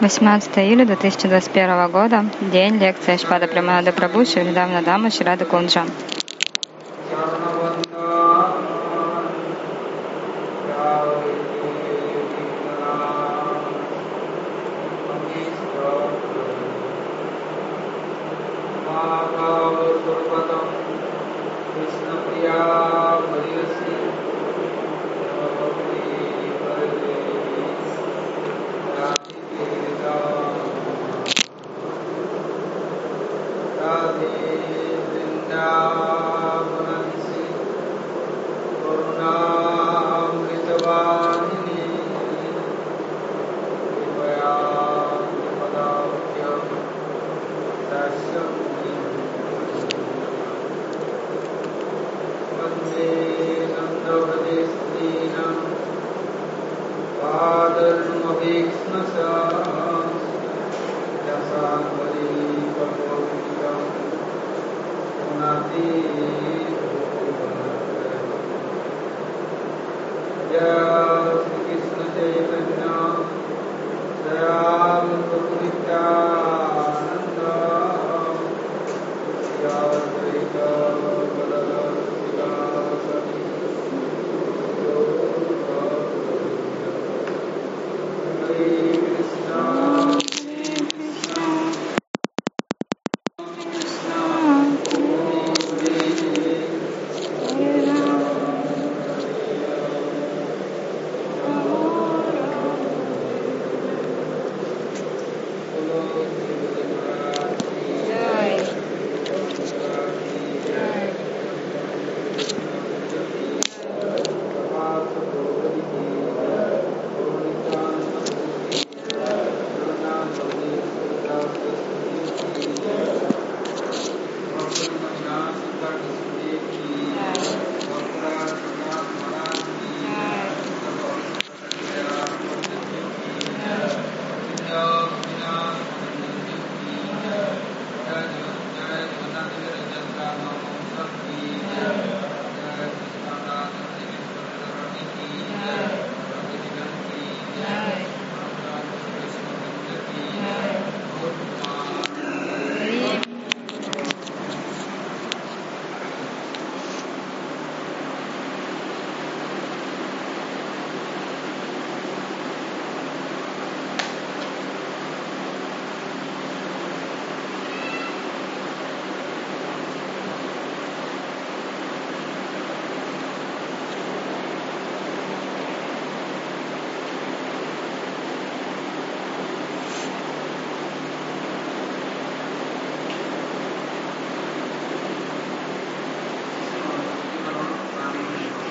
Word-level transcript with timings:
18 0.00 0.58
июля 0.58 0.84
2021 0.84 1.90
года. 1.90 2.26
День 2.52 2.76
лекции 2.76 3.16
Шпада 3.16 3.46
Праманада 3.46 3.92
Прабhu 3.92 4.26
Шивнидамна 4.26 4.82
Дама 4.82 5.10
Ширада 5.10 5.46
Кунджа. 5.46 5.84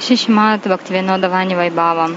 Шишмат 0.08 0.62
Бхактивинода 0.62 1.30
Вани 1.30 1.56
Вайбава. 1.56 2.12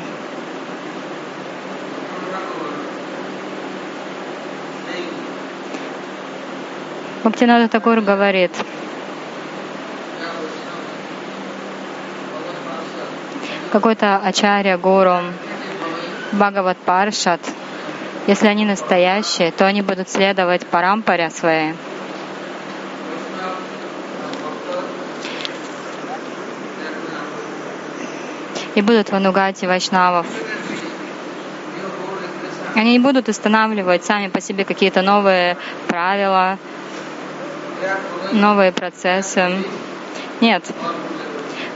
Бхактинада 7.21 7.69
Такур 7.69 8.03
говорит, 8.03 8.53
какой-то 13.72 14.19
ачарья, 14.19 14.77
гуру, 14.77 15.21
Бхагават 16.32 16.77
Паршат, 16.77 17.41
если 18.27 18.48
они 18.48 18.66
настоящие, 18.66 19.50
то 19.50 19.66
они 19.66 19.81
будут 19.81 20.10
следовать 20.10 20.66
парампаре 20.66 21.31
своей. 21.31 21.72
И 28.78 28.83
будут 28.83 29.11
ванугати 29.11 29.66
вайшнавов. 29.66 30.27
Они 32.77 32.93
не 32.93 33.00
будут 33.00 33.28
устанавливать 33.28 34.05
сами 34.05 34.28
по 34.28 34.41
себе 34.41 34.65
какие-то 34.65 35.03
новые 35.03 35.56
правила, 35.89 36.59
новые 38.33 38.71
процессы. 38.71 39.50
Нет. 40.41 40.62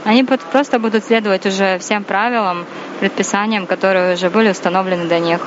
Они 0.05 0.23
просто 0.23 0.79
будут 0.79 1.03
следовать 1.03 1.45
уже 1.45 1.77
всем 1.79 2.05
правилам, 2.05 2.65
предписаниям, 3.01 3.67
которые 3.67 4.13
уже 4.13 4.29
были 4.29 4.49
установлены 4.49 5.05
до 5.07 5.19
них. 5.19 5.41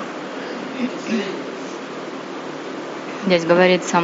Здесь 3.24 3.46
говорится, 3.46 4.02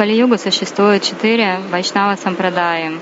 Кали-югу 0.00 0.38
существует 0.38 1.02
четыре 1.02 1.60
вайшнава 1.70 2.16
сампрадаи. 2.16 2.98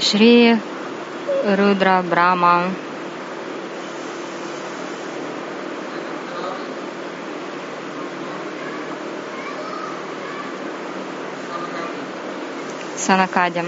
Шри 0.00 0.56
Рудра 1.44 2.02
Брахма, 2.02 2.70
Санакадям. 12.96 13.66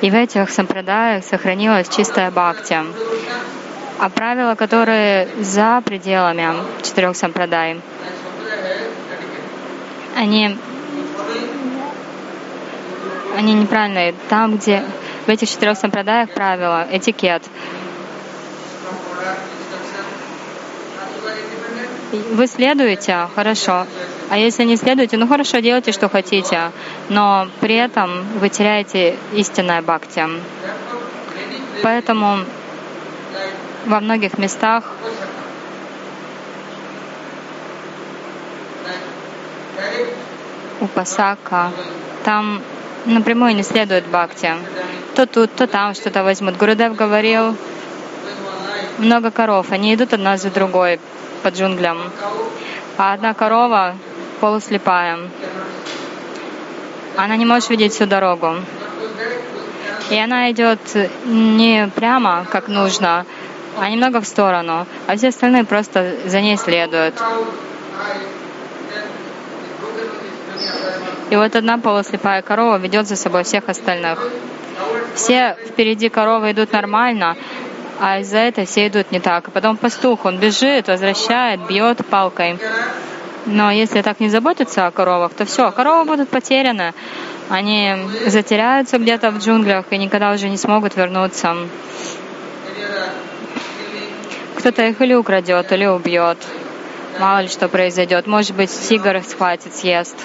И 0.00 0.10
в 0.10 0.14
этих 0.14 0.50
сампрадаях 0.50 1.24
сохранилась 1.24 1.88
чистая 1.88 2.30
бхакти. 2.30 2.78
А 3.98 4.08
правила, 4.08 4.54
которые 4.54 5.28
за 5.40 5.82
пределами 5.84 6.48
четырех 6.82 7.16
они 13.36 13.52
неправильные. 13.54 14.14
Там, 14.28 14.56
где 14.56 14.82
в 15.26 15.28
этих 15.28 15.48
четырех 15.48 15.76
сампрадаях 15.76 16.30
правила, 16.30 16.86
этикет. 16.90 17.42
Вы 22.12 22.48
следуете, 22.48 23.28
хорошо. 23.36 23.86
А 24.30 24.36
если 24.36 24.64
не 24.64 24.76
следуете, 24.76 25.16
ну 25.16 25.28
хорошо, 25.28 25.60
делайте, 25.60 25.92
что 25.92 26.08
хотите, 26.08 26.72
но 27.08 27.46
при 27.60 27.76
этом 27.76 28.24
вы 28.40 28.48
теряете 28.48 29.16
истинное 29.32 29.80
бхакти. 29.80 30.24
Поэтому 31.84 32.40
во 33.86 34.00
многих 34.00 34.38
местах 34.38 34.84
у 40.80 40.86
Пасака 40.88 41.70
там 42.24 42.60
напрямую 43.04 43.54
не 43.54 43.62
следует 43.62 44.04
бхакти. 44.06 44.50
То 45.14 45.26
тут, 45.26 45.54
то 45.54 45.68
там 45.68 45.94
что-то 45.94 46.24
возьмут. 46.24 46.56
Гурудев 46.56 46.96
говорил, 46.96 47.56
много 48.98 49.30
коров, 49.30 49.70
они 49.70 49.94
идут 49.94 50.12
одна 50.12 50.36
за 50.36 50.50
другой 50.50 50.98
по 51.42 51.48
джунглям. 51.48 51.98
А 52.96 53.14
одна 53.14 53.34
корова 53.34 53.94
полуслепая. 54.40 55.18
Она 57.16 57.36
не 57.36 57.44
может 57.44 57.70
видеть 57.70 57.92
всю 57.92 58.06
дорогу. 58.06 58.56
И 60.10 60.18
она 60.18 60.50
идет 60.50 60.80
не 61.24 61.88
прямо, 61.94 62.46
как 62.50 62.68
нужно, 62.68 63.26
а 63.78 63.88
немного 63.88 64.20
в 64.20 64.26
сторону, 64.26 64.86
а 65.06 65.16
все 65.16 65.28
остальные 65.28 65.64
просто 65.64 66.16
за 66.26 66.40
ней 66.40 66.56
следуют. 66.56 67.14
И 71.30 71.36
вот 71.36 71.54
одна 71.54 71.78
полуслепая 71.78 72.42
корова 72.42 72.76
ведет 72.76 73.06
за 73.06 73.14
собой 73.14 73.44
всех 73.44 73.68
остальных. 73.68 74.18
Все 75.14 75.56
впереди 75.68 76.08
коровы 76.08 76.50
идут 76.50 76.72
нормально, 76.72 77.36
а 78.00 78.20
из-за 78.20 78.38
этого 78.38 78.66
все 78.66 78.88
идут 78.88 79.12
не 79.12 79.20
так. 79.20 79.48
И 79.48 79.50
потом 79.50 79.76
пастух, 79.76 80.24
он 80.24 80.38
бежит, 80.38 80.88
возвращает, 80.88 81.66
бьет 81.68 82.04
палкой. 82.06 82.58
Но 83.46 83.70
если 83.70 84.02
так 84.02 84.20
не 84.20 84.28
заботиться 84.28 84.86
о 84.86 84.90
коровах, 84.90 85.32
то 85.34 85.44
все, 85.44 85.70
коровы 85.70 86.04
будут 86.04 86.28
потеряны. 86.28 86.94
Они 87.48 87.94
затеряются 88.26 88.98
где-то 88.98 89.30
в 89.30 89.38
джунглях 89.38 89.86
и 89.90 89.98
никогда 89.98 90.32
уже 90.32 90.48
не 90.48 90.56
смогут 90.56 90.96
вернуться. 90.96 91.56
Кто-то 94.56 94.86
их 94.86 95.00
или 95.00 95.14
украдет, 95.14 95.72
или 95.72 95.86
убьет. 95.86 96.38
Мало 97.18 97.40
ли 97.40 97.48
что 97.48 97.68
произойдет. 97.68 98.26
Может 98.26 98.54
быть, 98.54 98.70
тигр 98.70 99.22
схватит, 99.26 99.74
съест. 99.74 100.16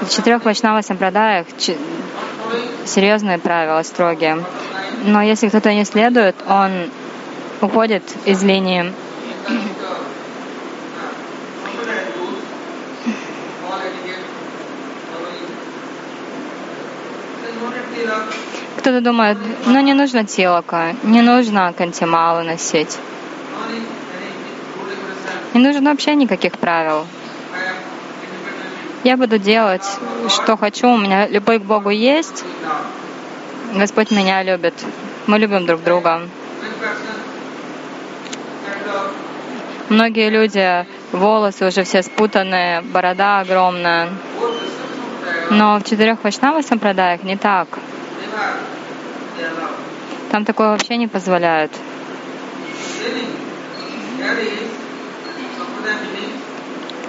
В 0.00 0.10
четырех 0.10 0.44
вайшнава 0.44 0.82
сампрадаях 0.82 1.46
серьезные 2.84 3.38
правила, 3.38 3.82
строгие. 3.82 4.44
Но 5.04 5.22
если 5.22 5.48
кто-то 5.48 5.72
не 5.72 5.84
следует, 5.84 6.36
он 6.48 6.90
уходит 7.60 8.02
из 8.24 8.42
линии. 8.42 8.92
Кто-то 18.78 19.00
думает, 19.00 19.38
ну 19.66 19.80
не 19.80 19.94
нужно 19.94 20.24
тилока, 20.24 20.94
не 21.02 21.22
нужно 21.22 21.72
кантималу 21.72 22.44
носить. 22.44 22.98
Не 25.54 25.60
нужно 25.60 25.90
вообще 25.90 26.14
никаких 26.14 26.52
правил. 26.58 27.06
Я 29.06 29.16
буду 29.16 29.38
делать, 29.38 29.86
что 30.28 30.56
хочу. 30.56 30.88
У 30.88 30.96
меня 30.98 31.28
любовь 31.28 31.60
к 31.60 31.64
Богу 31.64 31.90
есть. 31.90 32.44
Господь 33.72 34.10
меня 34.10 34.42
любит. 34.42 34.74
Мы 35.28 35.38
любим 35.38 35.64
друг 35.64 35.84
друга. 35.84 36.22
Многие 39.90 40.28
люди, 40.28 40.84
волосы 41.12 41.68
уже 41.68 41.84
все 41.84 42.02
спутанные, 42.02 42.80
борода 42.80 43.38
огромная. 43.38 44.08
Но 45.50 45.78
в 45.78 45.84
четырех 45.84 46.24
вайшнава 46.24 46.62
сампрадаях 46.62 47.22
не 47.22 47.36
так. 47.36 47.68
Там 50.32 50.44
такое 50.44 50.70
вообще 50.70 50.96
не 50.96 51.06
позволяют. 51.06 51.70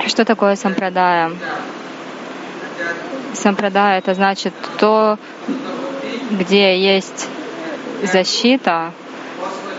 Что 0.06 0.26
такое 0.26 0.56
сампрадая? 0.56 1.32
Сампрадая— 3.42 3.98
это 4.00 4.14
значит 4.14 4.54
то, 4.80 5.18
где 6.32 6.80
есть 6.80 7.28
защита, 8.04 8.92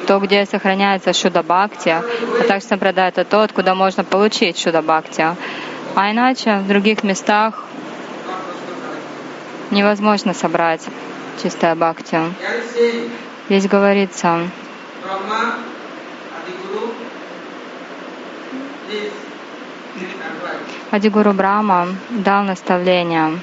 то, 0.06 0.18
где 0.20 0.46
сохраняется 0.46 1.12
шуда-бхакти, 1.12 1.90
а 1.90 2.44
также 2.46 2.66
сампрадая— 2.66 3.08
это 3.10 3.24
то, 3.24 3.42
откуда 3.42 3.74
можно 3.74 4.04
получить 4.04 4.58
шуда-бхакти. 4.58 5.36
А 5.94 6.10
иначе 6.10 6.58
в 6.58 6.68
других 6.68 7.02
местах 7.02 7.64
невозможно 9.70 10.34
собрать 10.34 10.82
чистое 11.42 11.74
бхакти. 11.74 12.18
Здесь 13.48 13.66
говорится, 13.66 14.48
Адигуру 20.90 21.32
Брама 21.34 21.88
дал 22.10 22.44
наставление. 22.44 23.38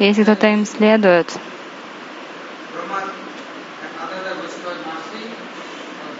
Если 0.00 0.22
кто-то 0.24 0.48
им 0.48 0.66
следует, 0.66 1.32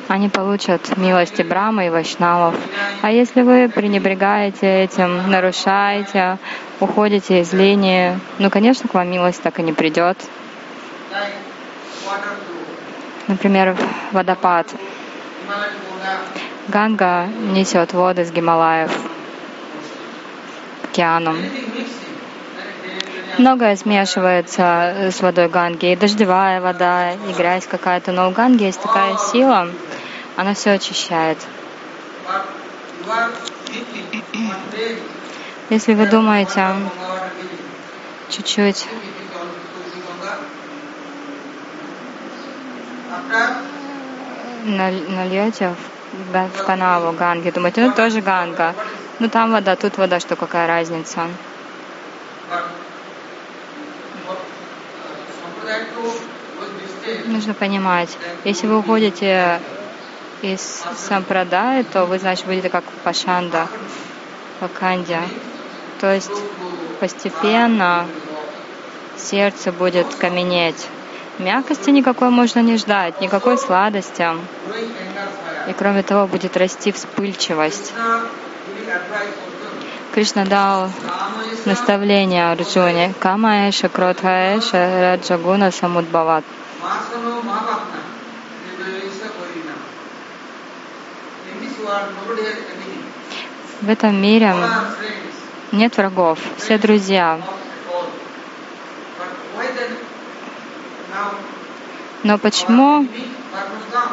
они 0.06 0.28
получат 0.28 0.96
милости 0.96 1.42
Брамы 1.42 1.86
и 1.86 1.90
Вайшнавов. 1.90 2.54
А 3.02 3.10
если 3.10 3.42
вы 3.42 3.68
пренебрегаете 3.68 4.84
этим, 4.84 5.28
нарушаете, 5.28 6.38
уходите 6.78 7.40
из 7.40 7.52
линии, 7.52 8.18
ну, 8.38 8.50
конечно, 8.50 8.88
к 8.88 8.94
вам 8.94 9.10
милость 9.10 9.42
так 9.42 9.58
и 9.58 9.62
не 9.62 9.72
придет. 9.72 10.16
Например, 13.26 13.76
водопад. 14.12 14.66
Ганга 16.70 17.26
несет 17.26 17.92
воды 17.92 18.24
с 18.24 18.30
Гималаев 18.30 18.92
к 20.82 20.84
океану. 20.84 21.34
Многое 23.38 23.74
смешивается 23.74 25.10
с 25.10 25.20
водой 25.20 25.48
Ганги, 25.48 25.92
и 25.92 25.96
дождевая 25.96 26.60
вода, 26.60 27.12
и 27.12 27.32
грязь 27.36 27.66
какая-то, 27.66 28.12
но 28.12 28.28
у 28.28 28.30
Ганги 28.30 28.64
есть 28.64 28.80
такая 28.80 29.16
сила, 29.16 29.68
она 30.36 30.54
все 30.54 30.70
очищает. 30.70 31.38
Если 35.70 35.94
вы 35.94 36.06
думаете 36.06 36.66
чуть-чуть 38.28 38.86
нальете 44.66 45.74
в 46.12 46.64
канаву 46.64 47.12
Ганги. 47.12 47.50
Думаете, 47.50 47.86
ну 47.86 47.92
тоже 47.92 48.20
Ганга. 48.20 48.74
Ну 49.18 49.28
там 49.28 49.52
вода, 49.52 49.76
тут 49.76 49.98
вода, 49.98 50.20
что 50.20 50.36
какая 50.36 50.66
разница? 50.66 51.28
Нужно 57.26 57.54
понимать, 57.54 58.16
если 58.44 58.66
вы 58.66 58.78
уходите 58.78 59.60
из 60.42 60.84
сампрадай, 60.96 61.84
то 61.84 62.06
вы, 62.06 62.18
значит, 62.18 62.46
будете 62.46 62.68
как 62.68 62.84
пашанда, 63.04 63.68
пакандя. 64.58 65.22
То 66.00 66.14
есть 66.14 66.30
постепенно 66.98 68.06
сердце 69.16 69.72
будет 69.72 70.14
каменеть. 70.14 70.88
Мягкости 71.38 71.90
никакой 71.90 72.30
можно 72.30 72.60
не 72.60 72.76
ждать, 72.76 73.20
никакой 73.20 73.58
сладости. 73.58 74.26
И 75.68 75.72
кроме 75.72 76.02
того, 76.02 76.26
будет 76.26 76.56
расти 76.56 76.92
вспыльчивость. 76.92 77.92
Кришна 80.12 80.44
дал 80.44 80.90
наставление 81.64 82.50
Арджуне 82.50 83.14
Камаэша 83.20 83.88
Кротхаэша 83.88 85.16
Раджагуна 85.16 85.70
Самудбават. 85.70 86.44
В 93.80 93.88
этом 93.88 94.20
мире 94.20 94.54
нет 95.72 95.96
врагов, 95.96 96.38
все 96.58 96.76
друзья. 96.78 97.40
Но 102.22 102.38
почему, 102.38 103.06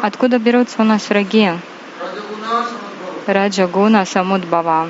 откуда 0.02 0.40
берутся 0.40 0.82
у 0.82 0.86
нас 0.86 1.10
враги? 1.10 1.52
Раджагуна 3.26 4.06
Самудбава. 4.06 4.90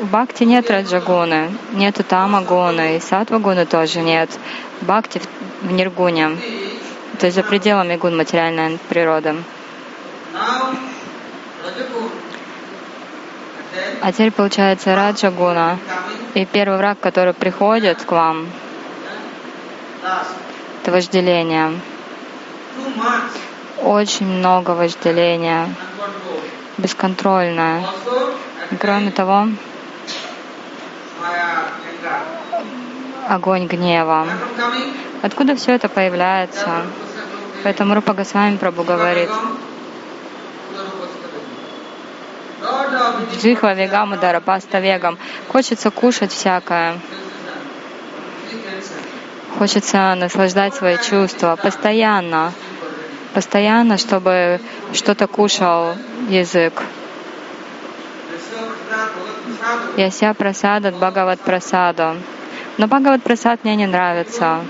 В 0.00 0.06
Бхакти 0.06 0.44
нет 0.44 0.70
раджагуны, 0.70 1.50
нету 1.72 2.04
тамагуны, 2.04 2.96
и 2.96 3.00
сатвагуны 3.00 3.66
тоже 3.66 4.00
нет. 4.00 4.30
Бхакти 4.80 5.20
в 5.62 5.72
ниргуне, 5.72 6.36
то 7.18 7.26
есть 7.26 7.34
за 7.34 7.42
пределами 7.42 7.96
гун 7.96 8.16
материальной 8.16 8.78
природы. 8.88 9.34
А 14.00 14.12
теперь 14.12 14.30
получается 14.30 14.94
раджагуна, 14.94 15.78
и 16.34 16.44
первый 16.44 16.78
враг, 16.78 17.00
который 17.00 17.34
приходит 17.34 18.00
к 18.02 18.12
вам, 18.12 18.46
это. 20.90 21.72
Очень 23.82 24.26
много 24.26 24.72
вожделения, 24.72 25.74
бесконтрольное. 26.78 27.84
Кроме 28.80 29.10
того, 29.10 29.48
огонь 33.28 33.66
гнева. 33.66 34.26
Откуда 35.22 35.56
все 35.56 35.72
это 35.72 35.88
появляется? 35.88 36.86
Поэтому 37.64 37.94
Рупа 37.94 38.14
Госвами 38.14 38.56
Прабу 38.56 38.84
говорит, 38.84 39.30
Джихва 43.40 43.74
вегам 43.74 44.12
удара, 44.12 44.40
паста 44.40 44.80
вегам. 44.80 45.18
Хочется 45.48 45.90
кушать 45.90 46.32
всякое. 46.32 46.98
Хочется 49.56 50.14
наслаждать 50.14 50.74
свои 50.74 50.98
чувства 50.98 51.56
постоянно. 51.56 52.52
Постоянно, 53.34 53.98
чтобы 53.98 54.60
что-то 54.92 55.26
кушал 55.26 55.94
язык. 56.28 56.82
Яся 59.96 60.34
прасадат 60.34 60.94
Бхагават 60.94 61.40
прасаду. 61.40 62.16
Но 62.76 62.86
Бхагават 62.86 63.22
прасад 63.22 63.64
мне 63.64 63.76
не 63.76 63.86
нравится. 63.86 64.60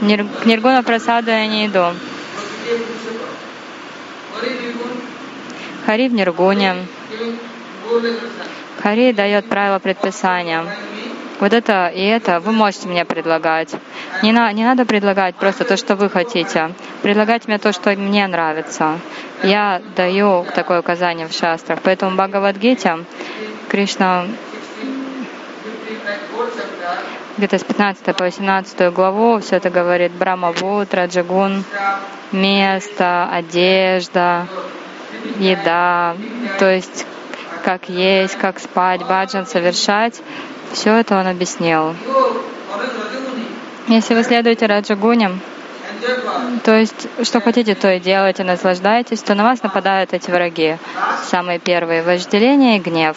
К 0.00 0.46
Ниргуна 0.46 0.82
прасаду 0.82 1.30
я 1.30 1.46
не 1.46 1.66
иду. 1.66 1.86
Хари 5.86 6.08
в 6.08 6.12
Ниргуне. 6.12 6.86
Хари 8.82 9.12
дает 9.12 9.48
правила 9.48 9.78
предписания. 9.78 10.64
Вот 11.42 11.52
это 11.52 11.88
и 11.88 12.00
это 12.00 12.38
вы 12.38 12.52
можете 12.52 12.86
мне 12.86 13.04
предлагать. 13.04 13.74
Не, 14.22 14.30
на, 14.30 14.52
не 14.52 14.62
надо 14.64 14.84
предлагать 14.84 15.34
просто 15.34 15.64
то, 15.64 15.76
что 15.76 15.96
вы 15.96 16.08
хотите. 16.08 16.70
Предлагать 17.02 17.48
мне 17.48 17.58
то, 17.58 17.72
что 17.72 17.90
мне 17.96 18.28
нравится. 18.28 19.00
Я 19.42 19.82
даю 19.96 20.46
такое 20.54 20.78
указание 20.78 21.26
в 21.26 21.32
шастрах. 21.32 21.80
Поэтому 21.82 22.12
в 22.12 22.14
Бхагавадгите 22.14 22.98
Кришна 23.68 24.26
где-то 27.38 27.58
с 27.58 27.64
15 27.64 28.16
по 28.16 28.22
18 28.22 28.92
главу 28.92 29.40
все 29.40 29.56
это 29.56 29.68
говорит 29.68 30.12
Брамавут, 30.12 30.94
Раджагун, 30.94 31.64
место, 32.30 33.28
одежда, 33.32 34.46
еда, 35.40 36.14
то 36.60 36.70
есть 36.70 37.04
как 37.64 37.88
есть, 37.88 38.36
как 38.36 38.58
спать, 38.58 39.04
баджан 39.06 39.46
совершать, 39.46 40.20
все 40.72 40.94
это 40.96 41.18
он 41.18 41.26
объяснил. 41.26 41.94
Если 43.88 44.14
вы 44.14 44.22
следуете 44.24 44.66
Раджагуне, 44.66 45.30
то 46.64 46.76
есть, 46.76 47.08
что 47.22 47.40
хотите, 47.40 47.74
то 47.74 47.92
и 47.92 48.00
делайте, 48.00 48.44
наслаждайтесь, 48.44 49.22
то 49.22 49.34
на 49.34 49.44
вас 49.44 49.62
нападают 49.62 50.12
эти 50.12 50.30
враги. 50.30 50.76
Самые 51.30 51.58
первые— 51.58 52.02
вожделение 52.04 52.78
и 52.78 52.80
гнев. 52.80 53.16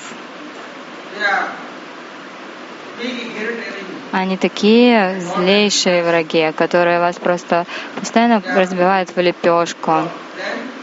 Они 4.12 4.38
такие 4.38 5.19
злейшие 5.19 6.03
враги, 6.03 6.51
которые 6.55 7.00
вас 7.00 7.17
просто 7.17 7.65
постоянно 8.00 8.41
разбивают 8.55 9.15
в 9.15 9.19
лепешку, 9.19 10.09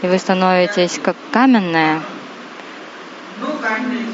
и 0.01 0.07
вы 0.07 0.17
становитесь 0.17 0.99
как 1.01 1.15
каменные. 1.31 2.01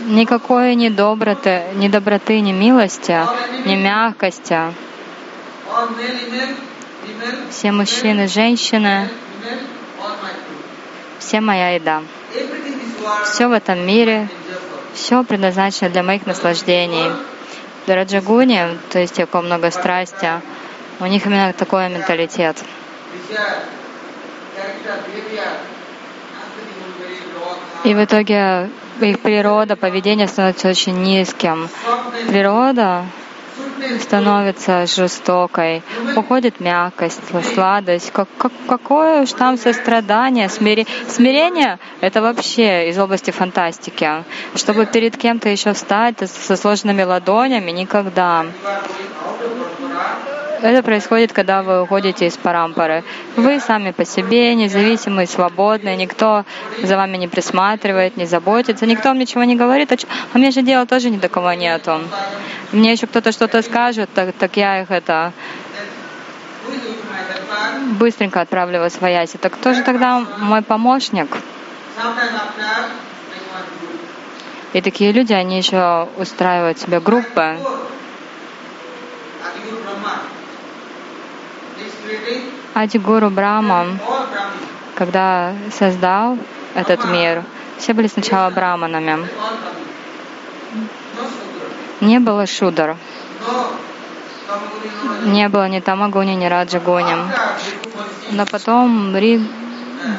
Никакой 0.08 0.76
ни 0.76 0.90
доброты, 0.90 1.64
ни 1.76 1.88
доброты, 1.88 2.40
ни 2.40 2.52
милости, 2.52 3.18
ни 3.66 3.76
мягкости. 3.76 4.58
Все 7.50 7.72
мужчины, 7.72 8.28
женщины, 8.28 9.10
все 11.20 11.42
моя 11.42 11.76
еда. 11.76 12.02
Все 13.26 13.48
в 13.48 13.52
этом 13.52 13.86
мире, 13.86 14.28
все 14.94 15.24
предназначено 15.24 15.90
для 15.90 16.04
моих 16.04 16.26
наслаждений. 16.26 17.12
Раджагуни, 17.88 18.78
то 18.92 19.00
есть 19.00 19.20
у 19.20 19.26
кого 19.26 19.44
много 19.44 19.72
страсти, 19.72 20.30
у 21.00 21.06
них 21.06 21.26
именно 21.26 21.54
такой 21.54 21.90
менталитет. 21.90 22.58
И 27.84 27.94
в 27.94 28.04
итоге 28.04 28.70
их 29.06 29.20
природа, 29.20 29.76
поведение 29.76 30.28
становится 30.28 30.70
очень 30.70 31.02
низким. 31.02 31.70
Природа 32.28 33.06
становится 34.02 34.86
жестокой, 34.86 35.82
уходит 36.16 36.60
мягкость, 36.60 37.22
сладость. 37.54 38.12
Как, 38.12 38.28
как, 38.38 38.52
какое 38.68 39.24
уж 39.24 39.32
там 39.34 39.58
сострадание, 39.58 40.50
смири... 40.50 40.86
смирение— 41.08 41.80
это 42.02 42.22
вообще 42.22 42.90
из 42.90 42.98
области 42.98 43.32
фантастики. 43.32 44.24
Чтобы 44.56 44.86
перед 44.86 45.18
кем-то 45.18 45.50
еще 45.50 45.74
встать 45.74 46.18
со 46.30 46.56
сложными 46.56 47.04
ладонями— 47.04 47.72
никогда. 47.80 48.46
Это 50.62 50.84
происходит, 50.84 51.32
когда 51.32 51.64
вы 51.64 51.82
уходите 51.84 52.28
из 52.28 52.36
парампары. 52.36 53.04
Вы 53.36 53.60
сами 53.60 53.92
по 53.92 54.06
себе, 54.06 54.54
независимые, 54.56 55.28
свободные, 55.28 55.96
никто 55.96 56.44
за 56.84 56.98
вами 56.98 57.18
не 57.18 57.28
присматривает, 57.28 58.18
не 58.18 58.26
заботится, 58.26 58.86
никто 58.86 59.10
вам 59.10 59.20
ничего 59.20 59.44
не 59.46 59.56
говорит. 59.56 59.92
А 59.92 60.38
мне 60.38 60.52
же 60.52 60.62
дела 60.62 60.86
тоже 60.86 61.10
ни 61.10 61.18
до 61.18 61.30
кого 61.30 61.54
нету. 61.54 62.02
Мне 62.72 62.92
еще 62.92 63.08
кто-то 63.08 63.32
что-то 63.32 63.62
скажет, 63.62 64.10
так, 64.14 64.34
так 64.34 64.58
я 64.58 64.82
их 64.82 64.92
это 64.92 65.32
быстренько 68.00 68.42
отправлю 68.42 68.82
в 68.82 68.90
свояси. 68.90 69.38
Так 69.38 69.54
кто 69.54 69.74
же 69.74 69.84
тогда 69.84 70.20
мой 70.40 70.62
помощник? 70.62 71.38
И 74.74 74.82
такие 74.82 75.12
люди, 75.12 75.34
они 75.34 75.58
еще 75.58 76.08
устраивают 76.18 76.80
себе 76.80 77.00
группы. 77.00 77.58
Адигуру 82.74 83.30
Брахма, 83.30 83.88
когда 84.96 85.54
создал 85.72 86.38
этот 86.76 87.06
мир, 87.06 87.44
все 87.78 87.94
были 87.94 88.08
сначала 88.08 88.50
браманами. 88.50 89.28
Не 92.02 92.20
было 92.20 92.46
шудар. 92.46 92.96
Не 95.26 95.50
было 95.50 95.68
ни 95.68 95.80
Тамагуни, 95.80 96.36
ни 96.36 96.46
Раджагуни. 96.46 97.16
Но 98.32 98.46
потом 98.46 99.12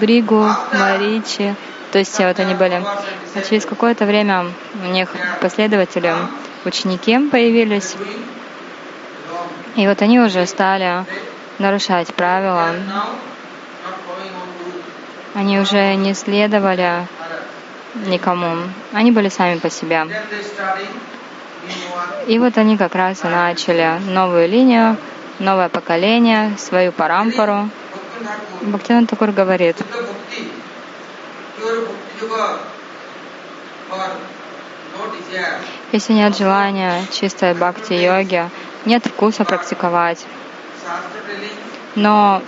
Бригу, 0.01 0.47
Маричи, 0.73 1.55
то 1.93 1.99
есть 1.99 2.19
вот 2.19 2.39
они 2.39 2.55
были. 2.55 2.83
А 3.35 3.41
через 3.49 3.65
какое-то 3.65 4.05
время 4.05 4.47
у 4.85 4.91
них 4.91 5.15
последователи, 5.41 6.15
ученики 6.65 7.19
появились. 7.31 7.97
И 9.77 9.87
вот 9.87 10.03
они 10.03 10.21
уже 10.21 10.47
стали 10.47 11.05
нарушать 11.61 12.13
правила. 12.15 12.75
Они 15.35 15.61
уже 15.61 15.95
не 15.95 16.15
следовали 16.15 17.07
никому. 18.07 18.57
Они 18.93 19.13
были 19.13 19.29
сами 19.29 19.59
по 19.59 19.71
себе. 19.71 20.07
И 22.27 22.39
вот 22.39 22.59
они 22.59 22.77
как 22.77 22.95
раз 22.95 23.23
и 23.25 23.29
начали 23.29 24.01
новую 24.09 24.49
линию, 24.49 24.97
новое 25.39 25.69
поколение, 25.69 26.57
свою 26.59 26.91
парампару. 26.91 27.69
Бхактиван 28.63 29.07
Такур 29.07 29.31
говорит, 29.31 29.77
если 35.93 36.13
нет 36.13 36.37
желания 36.37 37.05
чистой 37.13 37.55
бхакти-йоги, 37.55 38.51
нет 38.85 39.07
вкуса 39.07 39.45
практиковать. 39.45 40.27
Но 41.95 42.43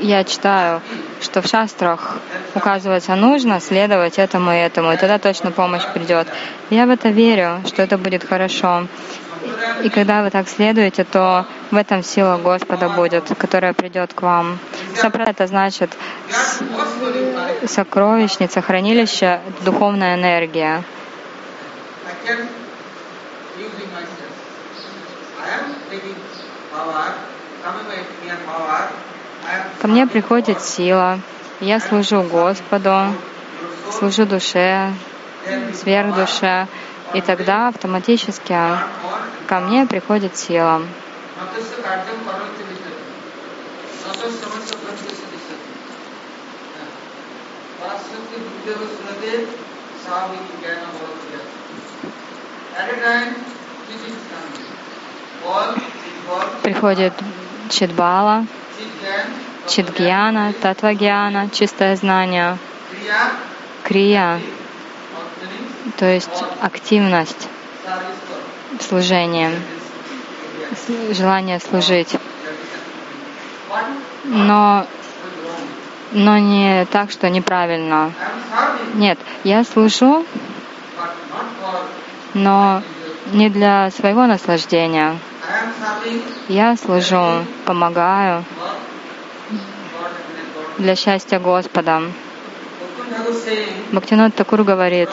я 0.00 0.24
читаю, 0.24 0.80
что 1.20 1.42
в 1.42 1.46
шастрах 1.46 2.16
указывается, 2.54 3.14
нужно 3.16 3.60
следовать 3.60 4.18
этому 4.18 4.52
и 4.52 4.56
этому, 4.56 4.92
и 4.92 4.96
тогда 4.96 5.18
точно 5.18 5.50
помощь 5.50 5.86
придет. 5.94 6.28
Я 6.70 6.86
в 6.86 6.90
это 6.90 7.08
верю, 7.08 7.60
что 7.66 7.82
это 7.82 7.98
будет 7.98 8.24
хорошо. 8.24 8.86
И 9.82 9.88
когда 9.88 10.22
вы 10.22 10.30
так 10.30 10.48
следуете, 10.48 11.04
то 11.04 11.46
В 11.70 11.76
этом 11.76 12.02
сила 12.02 12.38
Господа 12.38 12.88
будет, 12.88 13.24
которая 13.36 13.74
придет 13.74 14.14
к 14.14 14.22
вам. 14.22 14.58
Сапрада 14.96 15.32
это 15.32 15.46
значит 15.46 15.90
сокровищница, 17.66 18.62
хранилище, 18.62 19.40
духовная 19.64 20.14
энергия. 20.14 20.82
Ко 29.80 29.88
мне 29.88 30.06
приходит 30.06 30.60
сила, 30.60 31.20
я 31.60 31.80
служу 31.80 32.22
Господу, 32.22 33.14
служу 33.90 34.26
душе, 34.26 34.92
сверхдуше, 35.74 36.66
и 37.14 37.20
тогда 37.20 37.68
автоматически 37.68 38.56
ко 39.46 39.60
мне 39.60 39.86
приходит 39.86 40.36
сила. 40.36 40.82
Приходит 56.62 57.14
Чидбала, 57.68 58.46
Чидгьяна, 59.68 60.52
Татвагьяна, 60.60 61.50
чистое 61.50 61.96
знание, 61.96 62.58
Крия, 63.82 64.40
то 65.96 66.06
есть 66.06 66.44
активность 66.60 67.48
служения, 68.80 69.52
желание 71.10 71.60
служить. 71.60 72.16
Но, 74.24 74.86
но 76.12 76.38
не 76.38 76.86
так, 76.86 77.10
что 77.10 77.30
неправильно. 77.30 78.12
Нет, 78.94 79.18
я 79.44 79.64
служу, 79.64 80.24
но 82.34 82.82
не 83.32 83.48
для 83.48 83.90
своего 83.90 84.26
наслаждения. 84.26 85.18
Я 86.48 86.76
служу, 86.76 87.44
помогаю 87.64 88.44
для 90.78 90.94
счастья 90.94 91.38
Господа. 91.38 92.02
Бхактинат 93.92 94.34
Такур 94.34 94.62
говорит, 94.62 95.08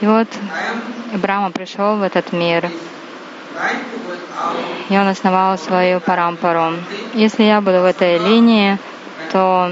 и 0.00 0.06
вот 0.06 0.28
Брама 1.14 1.50
пришел 1.50 1.96
в 1.96 2.02
этот 2.02 2.32
мир, 2.32 2.70
и 4.88 4.96
он 4.96 5.08
основал 5.08 5.58
свою 5.58 6.00
парампару. 6.00 6.74
Если 7.14 7.44
я 7.44 7.60
буду 7.60 7.80
в 7.80 7.84
этой 7.84 8.18
линии, 8.18 8.78
то 9.32 9.70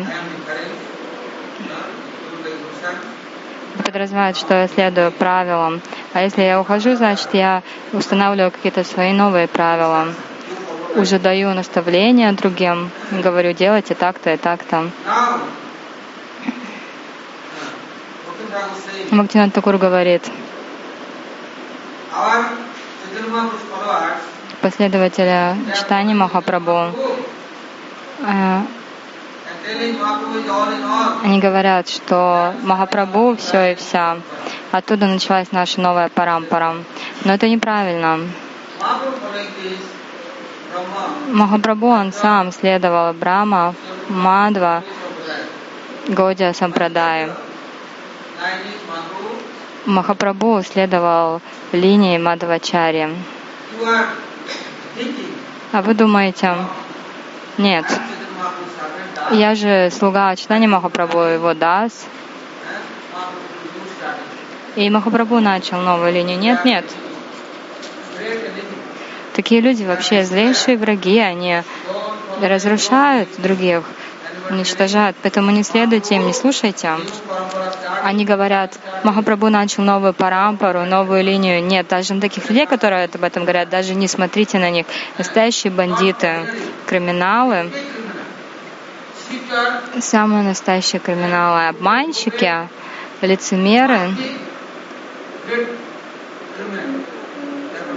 подразумевает, 3.89 4.37
что 4.37 4.55
я 4.55 4.69
следую 4.69 5.11
правилам. 5.13 5.81
А 6.13 6.23
если 6.23 6.43
я 6.43 6.61
ухожу, 6.61 6.95
значит, 6.95 7.31
я 7.33 7.63
устанавливаю 7.95 8.51
какие-то 8.51 8.85
свои 8.85 9.13
новые 9.13 9.49
правила. 9.49 10.09
Уже 10.95 11.19
даю 11.19 11.55
наставления 11.55 12.33
другим, 12.33 12.91
говорю, 13.11 13.55
делайте 13.55 13.95
так-то 13.95 14.35
и 14.35 14.37
так-то. 14.37 14.91
Бхактинат 19.11 19.55
Такур 19.55 19.79
говорит, 19.79 20.31
последователя 24.61 25.57
читания 25.75 26.15
Махапрабху, 26.15 26.95
э, 28.21 28.61
они 31.25 31.41
говорят, 31.41 31.89
что 31.89 32.55
Махапрабху 32.63 33.37
все 33.37 33.73
и 33.73 33.75
вся. 33.75 34.19
Оттуда 34.73 35.07
началась 35.07 35.53
наша 35.53 35.81
новая 35.81 36.09
парампара. 36.09 36.77
Но 37.25 37.35
это 37.35 37.49
неправильно. 37.49 38.21
Махапрабху, 41.29 41.87
он 41.87 42.13
сам 42.13 42.53
следовал 42.53 43.13
Брама, 43.13 43.75
Мадва, 44.09 44.83
Годя 46.07 46.55
Сампрадай. 46.55 47.31
Махапрабху 49.85 50.63
следовал 50.63 51.43
линии 51.73 52.19
Мадхавачари. 52.19 53.11
А 55.73 55.83
вы 55.83 55.95
думаете, 55.95 56.57
нет, 57.59 57.85
я 59.33 59.55
же 59.55 59.91
слуга 59.91 60.35
Читани 60.37 60.67
Махапрабху, 60.67 61.19
его 61.19 61.55
дас. 61.55 62.07
И 64.77 64.89
Махапрабху 64.91 65.41
начал 65.41 65.81
новую 65.81 66.13
линию. 66.13 66.39
Нет, 66.39 66.65
нет. 66.65 66.85
Такие 69.35 69.61
люди 69.61 69.85
вообще 69.85 70.25
злейшие 70.25 70.77
враги, 70.77 71.19
они 71.19 71.63
разрушают 72.41 73.29
других 73.39 73.85
уничтожают. 74.51 75.17
Поэтому 75.23 75.51
не 75.51 75.63
следуйте 75.63 76.17
им, 76.17 76.27
не 76.27 76.33
слушайте. 76.33 76.91
Они 78.03 78.25
говорят, 78.25 78.79
Махапрабху 79.05 79.49
начал 79.49 79.83
новую 79.83 80.15
парампару, 80.15 80.85
новую 80.85 81.23
линию. 81.23 81.63
Нет, 81.63 81.89
даже 81.89 82.15
на 82.15 82.21
таких 82.21 82.49
людей, 82.49 82.67
которые 82.67 83.05
об 83.05 83.23
этом 83.23 83.43
говорят, 83.43 83.69
даже 83.69 83.95
не 83.95 84.09
смотрите 84.09 84.59
на 84.59 84.71
них. 84.71 84.87
Настоящие 85.19 85.73
бандиты, 85.73 86.47
криминалы, 86.87 87.71
самые 90.01 90.43
настоящие 90.43 91.01
криминалы, 91.01 91.69
обманщики, 91.69 92.69
лицемеры. 93.21 94.11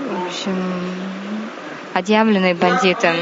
В 0.10 0.28
общем, 0.28 0.56
отъявленные 1.94 2.56
бандиты 2.56 3.14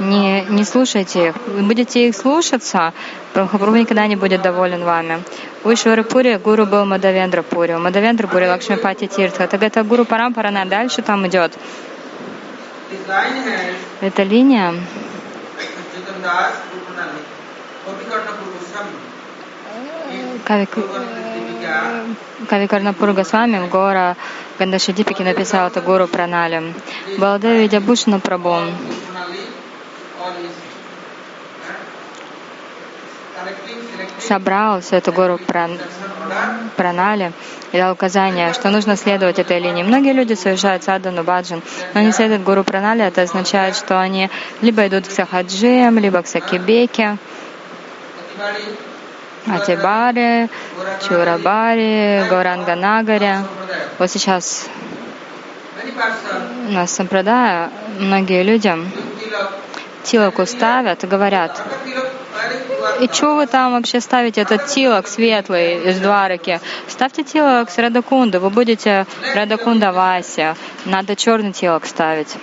не, 0.00 0.42
не 0.48 0.64
слушайте 0.64 1.28
их. 1.28 1.34
Вы 1.46 1.62
будете 1.62 2.08
их 2.08 2.16
слушаться, 2.16 2.92
Прабхупрабху 3.32 3.76
никогда 3.76 4.06
не 4.06 4.16
будет 4.16 4.42
доволен 4.42 4.84
вами. 4.84 5.22
У 5.64 5.72
Ишварапури 5.72 6.36
гуру 6.36 6.66
был 6.66 6.84
Мадавендра 6.84 7.42
Пури, 7.42 7.74
у 7.74 7.78
Мадавендра 7.78 8.26
Пури 8.26 8.46
Лакшмипати 8.46 9.06
Тиртха. 9.06 9.46
Так 9.46 9.62
это 9.62 9.82
гуру 9.82 10.04
Парампарана 10.04 10.64
дальше 10.64 11.02
там 11.02 11.26
идет. 11.26 11.52
Эта 14.00 14.22
линия 14.22 14.74
Кавик, 20.44 20.70
Кавикарнапур 22.48 23.12
Госвами 23.12 23.58
в 23.58 23.68
гора 23.68 24.16
Гандашидипики 24.58 25.22
написал 25.22 25.68
это 25.68 25.80
гуру 25.80 26.06
Пранали. 26.06 26.74
Баладеви 27.18 27.62
Видябушна 27.62 28.18
Прабhu 28.20 28.72
собрал 34.18 34.80
всю 34.80 34.96
эту 34.96 35.12
гору 35.12 35.38
пранали 36.76 37.32
и 37.72 37.78
дал 37.78 37.92
указание, 37.92 38.52
что 38.52 38.70
нужно 38.70 38.96
следовать 38.96 39.38
этой 39.38 39.60
линии. 39.60 39.82
Многие 39.82 40.12
люди 40.12 40.34
совершают 40.34 40.84
садану 40.84 41.22
баджан, 41.22 41.62
но 41.94 42.00
не 42.00 42.12
следуют 42.12 42.42
гуру 42.42 42.64
пранали. 42.64 43.04
Это 43.04 43.22
означает, 43.22 43.76
что 43.76 44.00
они 44.00 44.30
либо 44.62 44.86
идут 44.86 45.06
к 45.06 45.10
сахаджиям, 45.10 45.98
либо 45.98 46.22
к 46.22 46.26
сакибеке, 46.26 47.18
Атибаре, 49.46 50.48
Чурабаре, 51.06 52.26
Гауранганагаре. 52.28 53.44
Вот 53.98 54.10
сейчас 54.10 54.68
у 56.68 56.72
нас 56.72 56.90
сампрадая 56.90 57.70
многие 57.98 58.42
люди 58.42 58.74
тилоку 60.02 60.46
ставят 60.46 61.04
говорят, 61.04 61.62
и 63.00 63.08
что 63.12 63.34
вы 63.34 63.46
там 63.46 63.72
вообще 63.72 64.00
ставите 64.00 64.40
этот 64.40 64.66
тилок 64.66 65.06
светлый 65.06 65.90
из 65.90 65.98
двараки? 65.98 66.60
Ставьте 66.88 67.24
тилок 67.24 67.70
с 67.70 67.78
Радакунда, 67.78 68.40
вы 68.40 68.50
будете 68.50 69.06
Радакунда 69.34 69.92
Вася. 69.92 70.56
Надо 70.84 71.16
черный 71.16 71.52
тилок 71.52 71.86
ставить. 71.86 72.36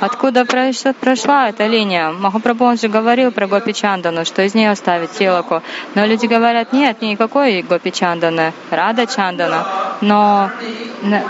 Откуда 0.00 0.44
прошла 0.44 1.48
эта 1.48 1.66
линия? 1.66 2.10
Махапрабху 2.10 2.64
он 2.64 2.76
же 2.76 2.88
говорил 2.88 3.30
про 3.30 3.46
Гопи 3.46 3.72
Чандану, 3.72 4.24
что 4.24 4.42
из 4.42 4.54
нее 4.54 4.74
ставить 4.74 5.12
тилоку. 5.12 5.62
Но 5.94 6.04
люди 6.06 6.26
говорят, 6.26 6.72
нет, 6.72 7.00
никакой 7.02 7.62
Гопи 7.62 7.92
Чанданы, 7.92 8.52
Рада 8.70 9.06
Чандана. 9.06 9.66
Но 10.00 10.50
на, 11.02 11.22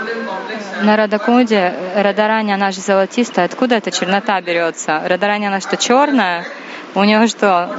на 0.81 0.97
Радакунде 0.97 1.73
Радарани, 1.95 2.51
она 2.51 2.71
же 2.71 2.81
золотистая. 2.81 3.45
Откуда 3.45 3.75
эта 3.75 3.91
чернота 3.91 4.41
берется? 4.41 5.01
Радарани, 5.05 5.45
она 5.45 5.61
что, 5.61 5.77
черная? 5.77 6.45
У 6.95 7.03
нее 7.03 7.27
что, 7.27 7.69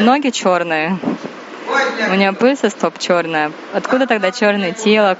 ноги 0.00 0.30
черные? 0.30 0.98
У 2.10 2.14
нее 2.14 2.32
пыль 2.32 2.56
со 2.56 2.70
стоп 2.70 2.98
черная. 2.98 3.52
Откуда 3.72 4.06
тогда 4.06 4.30
черный 4.30 4.72
телок? 4.72 5.18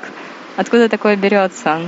Откуда 0.57 0.88
такое 0.88 1.16
берется? 1.16 1.81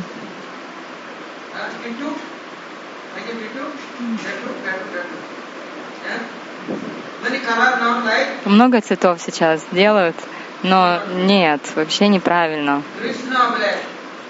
Много 8.44 8.80
цветов 8.80 9.20
сейчас 9.20 9.64
делают, 9.72 10.16
но 10.62 11.00
нет, 11.12 11.60
вообще 11.74 12.08
неправильно. 12.08 12.82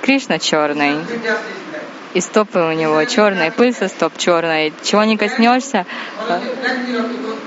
Кришна 0.02 0.38
черный. 0.38 0.96
И 2.12 2.20
стопы 2.20 2.60
у 2.60 2.72
него 2.72 3.04
черные, 3.06 3.50
пыль 3.50 3.74
со 3.74 3.88
стоп 3.88 4.16
черная. 4.16 4.72
Чего 4.84 5.02
не 5.02 5.16
коснешься, 5.16 5.84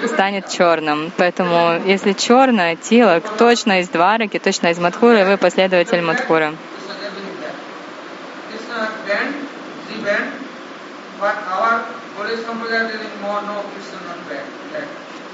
станет 0.05 0.49
черным. 0.49 1.11
Поэтому, 1.15 1.81
если 1.85 2.11
черное 2.11 2.75
тело, 2.75 3.21
точно 3.37 3.79
из 3.79 3.87
Двараки, 3.87 4.39
точно 4.39 4.67
из 4.67 4.79
Мадхуры, 4.79 5.23
вы 5.23 5.37
последователь 5.37 6.01
Мадхуры. 6.01 6.53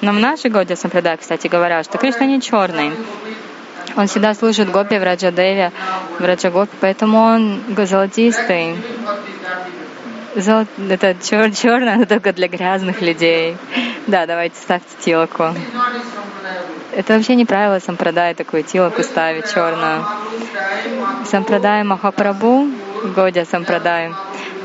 Но 0.03 0.11
в 0.11 0.19
нашей 0.19 0.51
Годе 0.51 0.75
Сампрадай, 0.75 1.15
кстати, 1.15 1.47
говорят, 1.47 1.85
что 1.85 1.97
Кришна 1.97 2.25
не 2.25 2.41
черный. 2.41 2.91
Он 3.95 4.07
всегда 4.07 4.33
служит 4.33 4.69
Гопи 4.69 4.97
в 4.97 5.03
Раджадеве, 5.03 5.71
в 6.19 6.25
Раджагопе, 6.25 6.75
поэтому 6.81 7.19
он 7.19 7.61
золотистый. 7.85 8.75
Золот... 10.35 10.67
Это 10.89 11.15
чер... 11.23 11.55
черное, 11.55 11.95
но 11.95 12.05
только 12.05 12.33
для 12.33 12.49
грязных 12.49 13.01
людей. 13.01 13.55
Да, 14.07 14.25
давайте 14.25 14.57
ставьте 14.57 14.89
тилоку. 14.99 15.55
Это 16.91 17.13
вообще 17.13 17.35
не 17.35 17.45
правило 17.45 17.79
сампрадай 17.79 18.35
такую 18.35 18.63
тилоку 18.63 19.03
ставить 19.03 19.53
черную. 19.53 20.05
Сампрадай 21.31 21.83
Махапрабху, 21.83 22.67
Годя 23.15 23.45
Сампрадай. 23.45 24.11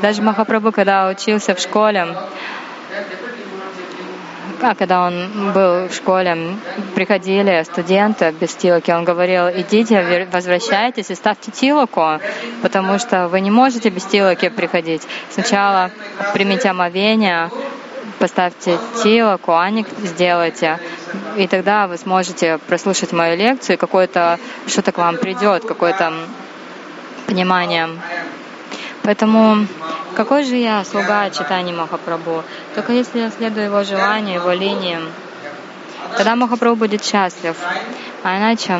Даже 0.01 0.21
Махапрабху, 0.21 0.73
когда 0.73 1.07
учился 1.07 1.55
в 1.55 1.59
школе, 1.59 2.07
а 4.61 4.75
когда 4.75 5.05
он 5.05 5.51
был 5.53 5.87
в 5.87 5.93
школе, 5.93 6.55
приходили 6.95 7.63
студенты 7.63 8.33
без 8.39 8.55
тилоки, 8.55 8.91
он 8.91 9.03
говорил, 9.03 9.49
идите, 9.49 10.27
возвращайтесь 10.31 11.09
и 11.09 11.15
ставьте 11.15 11.51
тилоку, 11.51 12.19
потому 12.61 12.99
что 12.99 13.27
вы 13.27 13.41
не 13.41 13.51
можете 13.51 13.89
без 13.89 14.05
тилоки 14.05 14.49
приходить. 14.49 15.07
Сначала 15.29 15.91
примите 16.33 16.69
омовение, 16.69 17.49
поставьте 18.19 18.77
тилоку, 19.01 19.53
аник 19.53 19.87
сделайте, 19.99 20.79
и 21.37 21.47
тогда 21.47 21.87
вы 21.87 21.97
сможете 21.97 22.57
прослушать 22.57 23.13
мою 23.13 23.37
лекцию, 23.37 23.75
и 23.75 23.79
какое-то 23.79 24.39
что-то 24.67 24.91
к 24.91 24.97
вам 24.97 25.17
придет, 25.17 25.65
какое-то 25.65 26.13
понимание. 27.27 27.89
Поэтому 29.09 29.65
какой 30.15 30.43
же 30.43 30.55
я 30.55 30.85
слуга 30.85 31.31
читания 31.31 31.73
Махапрабху? 31.73 32.43
Только 32.75 32.93
если 32.93 33.17
я 33.17 33.31
следую 33.31 33.65
его 33.65 33.83
желанию, 33.83 34.35
его 34.35 34.51
линиям, 34.51 35.01
тогда 36.15 36.35
Махапрабху 36.35 36.75
будет 36.75 37.03
счастлив. 37.03 37.55
А 38.21 38.37
иначе 38.37 38.79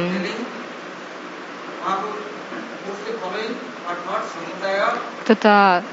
кто-то 5.23 5.83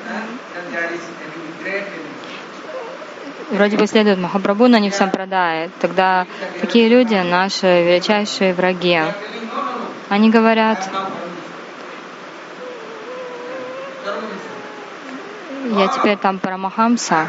вроде 3.53 3.79
бы 3.79 3.87
следует 3.87 4.19
Махапрабху, 4.19 4.69
но 4.69 4.77
не 4.77 4.91
в 4.91 4.95
сампрадае. 4.95 5.71
Тогда 5.81 6.27
такие 6.61 6.91
люди 6.91 7.15
наши 7.15 7.85
величайшие 7.85 8.53
враги. 8.53 9.01
Они 10.11 10.29
говорят, 10.29 10.91
я 15.71 15.89
теперь 15.89 16.17
там 16.17 16.39
Парамахамса, 16.39 17.27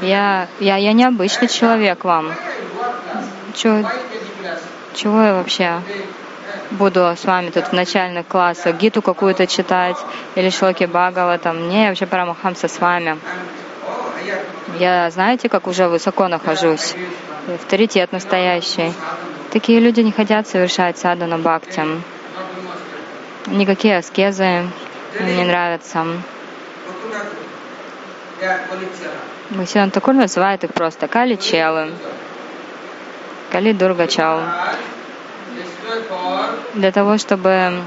я, 0.00 0.48
я, 0.60 0.76
я 0.76 0.92
необычный 0.92 1.48
человек 1.48 2.04
вам. 2.04 2.32
Чего, 3.54 3.88
чего 4.94 5.22
я 5.22 5.34
вообще 5.34 5.80
буду 6.70 7.00
с 7.00 7.24
вами 7.24 7.50
тут 7.50 7.66
в 7.66 7.72
начальных 7.72 8.26
классах, 8.26 8.76
гиту 8.76 9.02
какую-то 9.02 9.46
читать 9.46 9.96
или 10.34 10.50
шлоки 10.50 10.84
Бхагава, 10.84 11.38
там, 11.38 11.68
не, 11.68 11.84
я 11.84 11.88
вообще 11.88 12.06
Парамахамса 12.06 12.68
с 12.68 12.78
вами. 12.78 13.18
Я, 14.78 15.10
знаете, 15.10 15.48
как 15.48 15.66
уже 15.66 15.88
высоко 15.88 16.28
нахожусь, 16.28 16.94
авторитет 17.54 18.12
настоящий. 18.12 18.92
Такие 19.52 19.80
люди 19.80 20.00
не 20.00 20.12
хотят 20.12 20.46
совершать 20.46 20.98
садану 20.98 21.38
бхакти. 21.38 21.82
Никакие 23.46 23.98
аскезы 23.98 24.44
им 25.20 25.36
не 25.36 25.44
нравятся. 25.44 26.04
Бхактиван 29.50 29.90
Такур 29.90 30.14
называет 30.14 30.64
их 30.64 30.74
просто 30.74 31.08
Кали 31.08 31.36
Челы, 31.36 31.90
Кали 33.50 33.72
Дургачал. 33.72 34.40
Для 36.74 36.92
того, 36.92 37.16
чтобы 37.16 37.80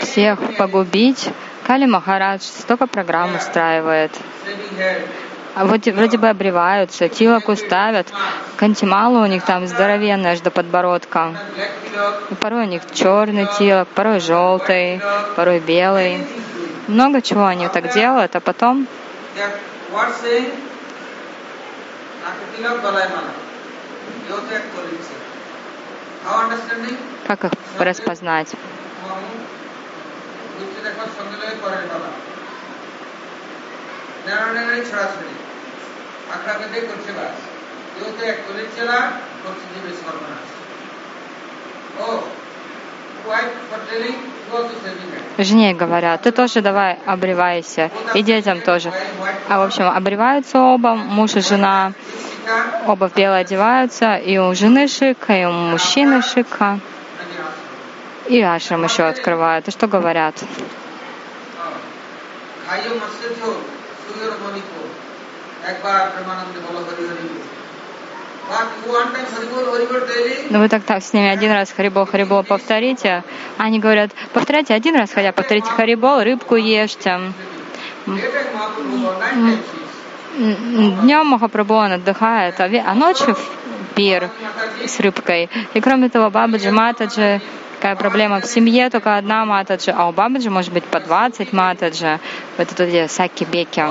всех 0.00 0.38
погубить, 0.56 1.30
Кали 1.66 1.86
Махарадж 1.86 2.42
столько 2.42 2.86
программ 2.86 3.34
устраивает. 3.34 4.12
А 5.56 5.64
вот 5.64 5.86
вроде 5.86 6.18
бы 6.18 6.28
обреваются, 6.28 7.08
тилоку 7.08 7.54
ставят, 7.56 8.08
кантималу 8.56 9.20
у 9.20 9.26
них 9.26 9.44
там 9.44 9.66
здоровенная 9.66 10.38
до 10.40 10.50
подбородка. 10.50 11.32
И 12.30 12.34
порой 12.34 12.64
у 12.64 12.68
них 12.68 12.82
черный 12.92 13.48
тилок, 13.58 13.88
порой 13.88 14.20
желтый, 14.20 15.00
порой 15.36 15.60
белый. 15.60 16.26
Много 16.86 17.22
чего 17.22 17.46
они 17.46 17.68
так 17.68 17.92
делают, 17.92 18.36
а 18.36 18.40
потом 18.40 18.86
как 27.26 27.44
их 27.44 27.52
распознать? 27.78 28.54
Жене 45.38 45.74
говорят, 45.74 46.22
ты 46.22 46.30
тоже 46.30 46.60
давай 46.60 46.98
обревайся, 47.06 47.90
и 48.14 48.22
детям 48.22 48.60
тоже. 48.60 48.92
А 49.48 49.58
в 49.58 49.62
общем, 49.62 49.88
обреваются 49.88 50.60
оба, 50.60 50.94
муж 50.94 51.34
и 51.34 51.40
жена, 51.40 51.92
оба 52.86 53.08
в 53.08 53.14
белое 53.14 53.40
одеваются, 53.40 54.16
и 54.16 54.38
у 54.38 54.54
жены 54.54 54.86
шика, 54.86 55.32
и 55.32 55.44
у 55.44 55.50
мужчины 55.50 56.22
шика. 56.22 56.78
И 58.26 58.40
ашрам 58.40 58.84
еще 58.84 59.04
открывают. 59.04 59.68
И 59.68 59.70
что 59.70 59.86
говорят? 59.86 60.34
Но 70.50 70.58
ну, 70.58 70.58
вы 70.60 70.68
так, 70.68 70.82
так 70.84 71.02
с 71.02 71.12
ними 71.12 71.28
один 71.28 71.52
раз 71.52 71.72
Харибол, 71.72 72.06
Харибол 72.06 72.42
повторите. 72.42 73.24
Они 73.56 73.78
говорят, 73.78 74.10
повторяйте 74.32 74.74
один 74.74 74.96
раз, 74.96 75.10
хотя 75.12 75.32
повторите 75.32 75.68
Харибол, 75.68 76.22
рыбку 76.22 76.56
ешьте. 76.56 77.20
Днем 80.36 81.26
Махапрабху 81.26 81.74
он 81.74 81.92
отдыхает, 81.92 82.60
а, 82.60 82.64
а 82.64 82.94
ночью 82.94 83.36
пир 83.94 84.28
с 84.84 85.00
рыбкой. 85.00 85.48
И 85.72 85.80
кроме 85.80 86.08
того, 86.08 86.28
Бабаджи, 86.30 86.70
Матаджи, 86.70 87.40
какая 87.76 87.96
проблема 87.96 88.40
в 88.40 88.46
семье, 88.46 88.90
только 88.90 89.16
одна 89.16 89.44
Матаджи, 89.44 89.92
а 89.96 90.08
у 90.08 90.12
Бабаджи 90.12 90.50
может 90.50 90.72
быть 90.72 90.84
по 90.84 91.00
20 91.00 91.52
Матаджи. 91.52 92.18
Вот 92.58 92.72
это 92.72 92.86
где 92.86 93.08
саки-беки. 93.08 93.84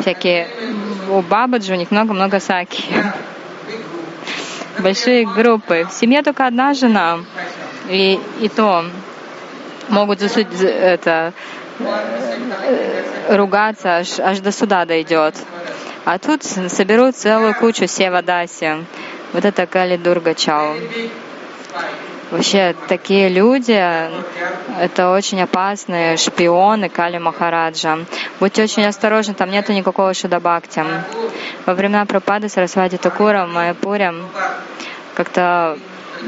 Всякие, 0.00 0.48
у 1.10 1.20
Бабаджи 1.20 1.72
у 1.72 1.76
них 1.76 1.90
много-много 1.90 2.40
саки 2.40 2.84
большие 4.78 5.26
группы. 5.26 5.86
В 5.88 5.92
семье 5.92 6.22
только 6.22 6.46
одна 6.46 6.74
жена, 6.74 7.20
и, 7.88 8.18
и 8.40 8.48
то 8.48 8.84
могут 9.88 10.20
засудить 10.20 10.60
это 10.60 11.32
э, 11.78 13.36
ругаться, 13.36 13.96
аж, 13.96 14.18
аж 14.18 14.40
до 14.40 14.52
суда 14.52 14.84
дойдет. 14.84 15.34
А 16.04 16.18
тут 16.18 16.42
соберут 16.42 17.16
целую 17.16 17.54
кучу 17.54 17.86
севадаси. 17.86 18.84
Вот 19.32 19.44
это 19.44 19.66
Кали 19.66 19.96
Дурга 19.96 20.34
Чау. 20.34 20.76
Вообще, 22.30 22.74
такие 22.88 23.28
люди— 23.28 23.72
это 24.80 25.12
очень 25.12 25.42
опасные 25.42 26.16
шпионы 26.16 26.88
Кали 26.88 27.18
Махараджа. 27.18 27.98
Будьте 28.40 28.62
очень 28.62 28.86
осторожны, 28.86 29.34
там 29.34 29.50
нету 29.50 29.72
никакого 29.72 30.14
шудабхакти. 30.14 30.82
Во 31.66 31.74
времена 31.74 32.06
Пропады 32.06 32.48
Сарасвати 32.48 32.96
Такура 32.96 33.46
в 33.46 33.52
Майяпуре 33.52 34.14
как-то 35.14 35.78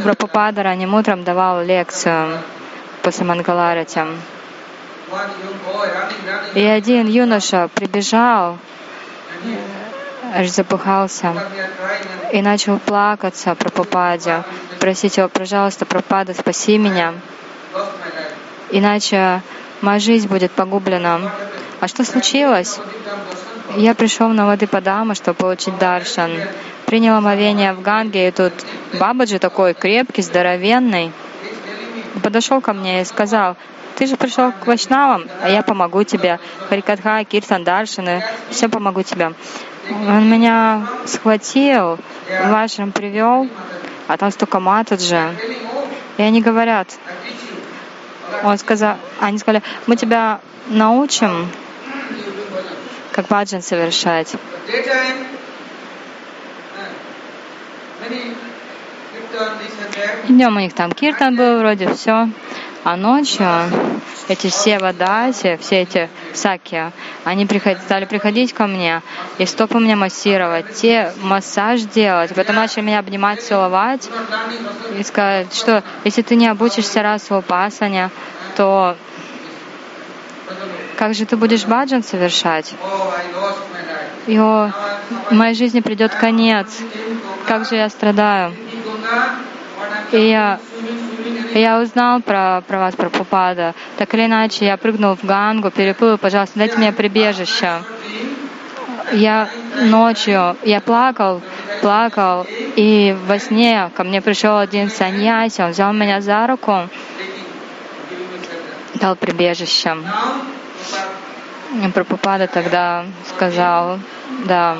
Прабхупада 0.03 0.63
ранним 0.63 0.95
утром 0.95 1.25
давал 1.25 1.63
лекцию 1.63 2.39
после 3.03 3.25
Мангаларати. 3.25 4.03
И 6.55 6.65
один 6.65 7.07
юноша 7.07 7.69
прибежал, 7.75 8.59
аж 10.35 10.49
запыхался, 10.49 11.35
и 12.33 12.43
начал 12.43 12.79
плакаться 12.79 13.55
про 13.55 13.71
Прабхупаде, 13.71 14.43
просить 14.81 15.17
его, 15.17 15.29
пожалуйста, 15.29 15.87
Прабхупада, 15.87 16.35
спаси 16.35 16.79
меня, 16.79 17.15
иначе 18.71 19.43
моя 19.81 19.99
жизнь 19.99 20.29
будет 20.29 20.53
погублена. 20.53 21.21
А 21.81 21.89
что 21.89 22.05
случилось? 22.05 22.79
Я 23.77 23.95
пришел 23.95 24.29
на 24.29 24.47
воды 24.47 24.67
Падама, 24.67 25.15
чтобы 25.15 25.37
получить 25.37 25.77
даршан. 25.79 26.33
Принял 26.87 27.17
омовение 27.17 27.73
в 27.73 27.83
Ганге, 27.83 28.29
и 28.29 28.31
тут 28.31 28.53
Бабаджи 28.99 29.39
такой 29.39 29.75
крепкий, 29.75 30.23
здоровенный, 30.23 31.13
подошел 32.23 32.61
ко 32.61 32.73
мне 32.73 33.03
и 33.03 33.05
сказал, 33.05 33.57
ты 33.97 34.07
же 34.07 34.17
пришел 34.17 34.53
к 34.53 34.67
Вайшнавам, 34.67 35.27
а 35.43 35.49
я 35.49 35.63
помогу 35.63 36.05
тебе. 36.05 36.39
Харикатха, 36.69 37.25
Киртан, 37.25 37.65
Даршины, 37.65 38.23
все 38.51 38.69
помогу 38.69 39.03
тебе. 39.03 39.33
Он 39.91 40.31
меня 40.31 40.87
схватил, 41.07 41.99
вашим 42.47 42.93
привел, 42.93 43.49
а 44.07 44.17
там 44.17 44.31
столько 44.31 44.61
матаджи. 44.61 45.35
И 46.19 46.23
они 46.23 46.43
говорят, 46.43 46.99
он 48.45 48.59
сказал, 48.59 48.97
они 49.21 49.39
сказали, 49.39 49.63
мы 49.87 49.97
тебя 49.97 50.41
научим, 50.69 51.51
как 53.13 53.27
баджан 53.29 53.63
совершать. 53.63 54.35
Днем 60.29 60.57
у 60.57 60.61
них 60.61 60.75
там 60.75 60.93
киртан 60.93 61.37
был, 61.37 61.59
вроде 61.59 61.93
все. 61.95 62.29
А 62.87 62.95
ночью 62.95 63.49
эти 64.29 64.47
все 64.47 64.79
водаси, 64.79 65.59
все 65.61 65.83
эти 65.83 66.09
саки, 66.35 66.93
они 67.25 67.45
приход, 67.45 67.79
стали 67.79 68.05
приходить 68.05 68.53
ко 68.53 68.69
мне 68.69 69.03
и 69.39 69.47
стопы 69.47 69.81
мне 69.81 69.97
массировать, 69.97 70.73
те 70.75 71.13
массаж 71.21 71.81
делать, 71.81 72.33
потом 72.33 72.55
начали 72.55 72.83
меня 72.83 73.01
обнимать, 73.01 73.43
целовать 73.43 74.09
и 74.97 75.03
сказать, 75.03 75.53
что 75.53 75.83
если 76.05 76.23
ты 76.23 76.37
не 76.37 76.47
обучишься 76.47 77.03
раз 77.03 77.29
в 77.29 77.37
упасане, 77.37 78.11
то 78.57 78.97
как 80.97 81.15
же 81.15 81.27
ты 81.27 81.37
будешь 81.37 81.65
баджан 81.65 82.05
совершать? 82.05 82.73
И 84.29 84.39
о, 84.39 84.71
моей 85.33 85.57
жизни 85.57 85.81
придет 85.81 86.15
конец. 86.15 86.69
Как 87.49 87.69
же 87.69 87.75
я 87.75 87.89
страдаю? 87.89 88.55
И 90.13 90.29
я 90.29 90.61
я 91.59 91.81
узнал 91.81 92.21
про, 92.21 92.63
про 92.67 92.79
вас, 92.79 92.95
про 92.95 93.09
Пупада. 93.09 93.75
Так 93.97 94.15
или 94.15 94.27
иначе, 94.27 94.67
я 94.67 94.77
прыгнул 94.77 95.17
в 95.17 95.25
Гангу, 95.25 95.71
переплыл, 95.71 96.19
пожалуйста, 96.19 96.59
дайте 96.59 96.77
мне 96.77 96.93
прибежище. 96.93 97.83
Я 99.13 99.49
ночью, 99.83 100.57
я 100.65 100.81
плакал, 100.81 101.41
плакал, 101.81 102.47
и 102.77 103.17
во 103.27 103.39
сне 103.39 103.91
ко 103.95 104.03
мне 104.03 104.21
пришел 104.21 104.59
один 104.59 104.91
саньяси, 104.91 105.61
он 105.61 105.71
взял 105.71 105.93
меня 105.93 106.21
за 106.21 106.47
руку, 106.47 106.89
дал 108.95 109.15
прибежище. 109.15 109.97
Прабхупада 111.95 112.49
тогда 112.49 113.05
сказал, 113.29 113.99
да, 114.45 114.77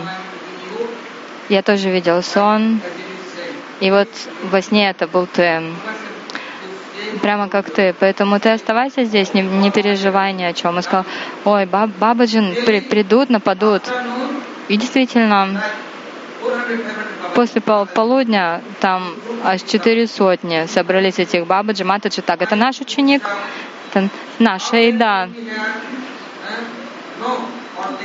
я 1.49 1.63
тоже 1.63 1.91
видел 1.91 2.23
сон, 2.23 2.81
и 3.81 3.91
вот 3.91 4.09
во 4.51 4.63
сне 4.63 4.91
это 4.91 5.07
был 5.07 5.27
ты 5.27 5.63
прямо 7.19 7.49
как 7.49 7.71
ты. 7.71 7.95
Поэтому 7.99 8.39
ты 8.41 8.51
оставайся 8.51 9.05
здесь, 9.05 9.35
не, 9.35 9.43
не 9.43 9.71
переживай 9.71 10.33
ни 10.33 10.43
о 10.43 10.53
чем. 10.53 10.77
Он 10.77 10.83
сказал, 10.83 11.05
ой, 11.45 11.67
баб, 11.67 11.91
бабаджин 11.99 12.55
при, 12.65 12.81
придут, 12.81 13.31
нападут. 13.31 13.83
И 14.69 14.77
действительно, 14.77 15.63
после 17.35 17.61
пол, 17.61 17.87
полудня 17.87 18.63
там 18.81 19.15
аж 19.45 19.63
четыре 19.63 20.07
сотни 20.07 20.67
собрались 20.67 21.19
этих 21.19 21.47
бабаджи, 21.47 21.85
матаджи. 21.85 22.23
Так, 22.23 22.43
это 22.43 22.57
наш 22.57 22.81
ученик, 22.81 23.23
это 23.91 24.09
наша 24.39 24.77
еда. 24.77 25.29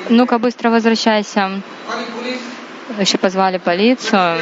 Ну-ка, 0.10 0.39
быстро 0.39 0.69
возвращайся. 0.69 1.62
Еще 3.00 3.17
позвали 3.17 3.58
полицию. 3.58 4.38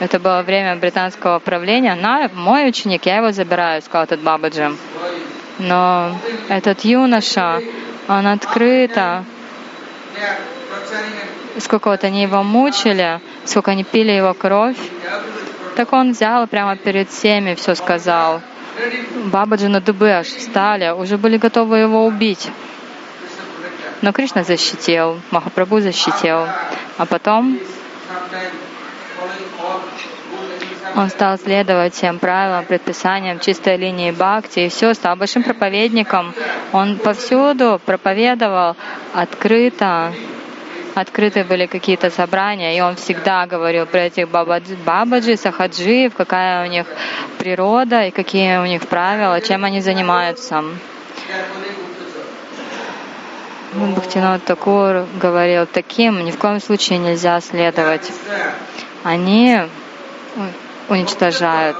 Это 0.00 0.18
было 0.18 0.42
время 0.42 0.76
британского 0.76 1.40
правления. 1.40 1.94
На, 1.94 2.30
мой 2.32 2.66
ученик, 2.66 3.04
я 3.04 3.18
его 3.18 3.32
забираю, 3.32 3.82
сказал 3.82 4.04
этот 4.04 4.20
Бабаджи. 4.20 4.74
Но 5.58 6.16
этот 6.48 6.86
юноша, 6.86 7.60
он 8.08 8.26
открыто, 8.26 9.26
сколько 11.58 11.90
вот 11.90 12.02
они 12.02 12.22
его 12.22 12.42
мучили, 12.42 13.20
сколько 13.44 13.72
они 13.72 13.84
пили 13.84 14.12
его 14.12 14.32
кровь, 14.32 14.78
так 15.76 15.92
он 15.92 16.12
взял 16.12 16.46
прямо 16.46 16.76
перед 16.76 17.10
всеми 17.10 17.54
все 17.54 17.74
сказал. 17.74 18.40
Бабаджи 19.26 19.68
на 19.68 19.82
дыбы 19.82 20.12
аж 20.12 20.28
встали, 20.28 20.88
уже 20.92 21.18
были 21.18 21.36
готовы 21.36 21.76
его 21.76 22.06
убить. 22.06 22.48
Но 24.00 24.12
Кришна 24.12 24.44
защитил, 24.44 25.20
Махапрабху 25.30 25.80
защитил. 25.80 26.46
А 26.96 27.04
потом 27.04 27.58
он 30.96 31.08
стал 31.08 31.38
следовать 31.38 31.94
всем 31.94 32.18
правилам, 32.18 32.64
предписаниям 32.64 33.38
чистой 33.38 33.76
линии 33.76 34.10
бхакти, 34.10 34.60
и 34.60 34.68
все, 34.68 34.94
стал 34.94 35.16
большим 35.16 35.42
проповедником. 35.42 36.34
Он 36.72 36.96
повсюду 36.98 37.80
проповедовал 37.84 38.76
открыто, 39.14 40.12
открыты 40.94 41.44
были 41.44 41.66
какие-то 41.66 42.10
собрания, 42.10 42.76
и 42.76 42.80
он 42.80 42.96
всегда 42.96 43.46
говорил 43.46 43.86
про 43.86 44.00
этих 44.00 44.28
бабаджи, 44.28 44.76
бабаджи 44.84 45.36
сахаджиев, 45.36 46.14
какая 46.14 46.66
у 46.66 46.70
них 46.70 46.86
природа 47.38 48.02
и 48.04 48.10
какие 48.10 48.58
у 48.58 48.66
них 48.66 48.86
правила, 48.88 49.40
чем 49.40 49.64
они 49.64 49.80
занимаются. 49.80 50.64
Бхактинат 53.72 54.42
Такур 54.44 55.06
говорил, 55.22 55.64
таким 55.64 56.24
ни 56.24 56.32
в 56.32 56.38
коем 56.38 56.60
случае 56.60 56.98
нельзя 56.98 57.40
следовать. 57.40 58.10
Они 59.04 59.60
уничтожают. 60.90 61.76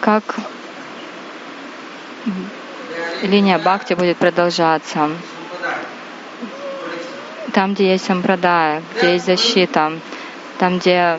Как 0.00 0.22
линия 3.22 3.58
Бхакти 3.58 3.94
будет 3.94 4.16
продолжаться. 4.16 5.10
Там, 7.52 7.74
где 7.74 7.92
есть 7.92 8.04
сампрадая, 8.04 8.82
где 8.96 9.14
есть 9.14 9.26
защита, 9.26 9.92
там, 10.58 10.78
где 10.78 11.18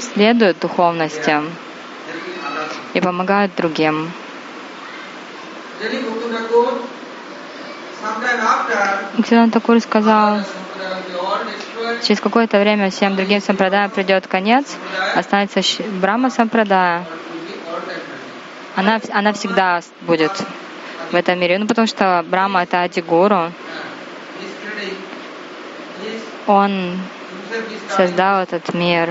следуют 0.00 0.58
духовности 0.58 1.40
и 2.94 3.00
помогают 3.00 3.54
другим. 3.56 4.10
Бхактиван 9.16 9.50
Такур 9.52 9.80
сказал, 9.80 10.40
через 12.02 12.20
какое-то 12.20 12.58
время 12.58 12.90
всем 12.90 13.14
другим 13.14 13.40
сампрадаям 13.40 13.90
придет 13.90 14.26
конец, 14.26 14.66
останется 15.14 15.60
Брахма 16.00 16.30
сампрадая. 16.30 17.04
Она, 18.74 19.00
она 19.12 19.32
всегда 19.32 19.80
будет 20.00 20.32
в 21.12 21.14
этом 21.14 21.38
мире. 21.38 21.58
Ну, 21.58 21.66
потому 21.66 21.86
что 21.86 22.24
Брахма— 22.26 22.62
это 22.64 22.82
Адигуру. 22.82 23.52
Он 26.46 26.98
создал 27.88 28.42
этот 28.42 28.74
мир. 28.74 29.10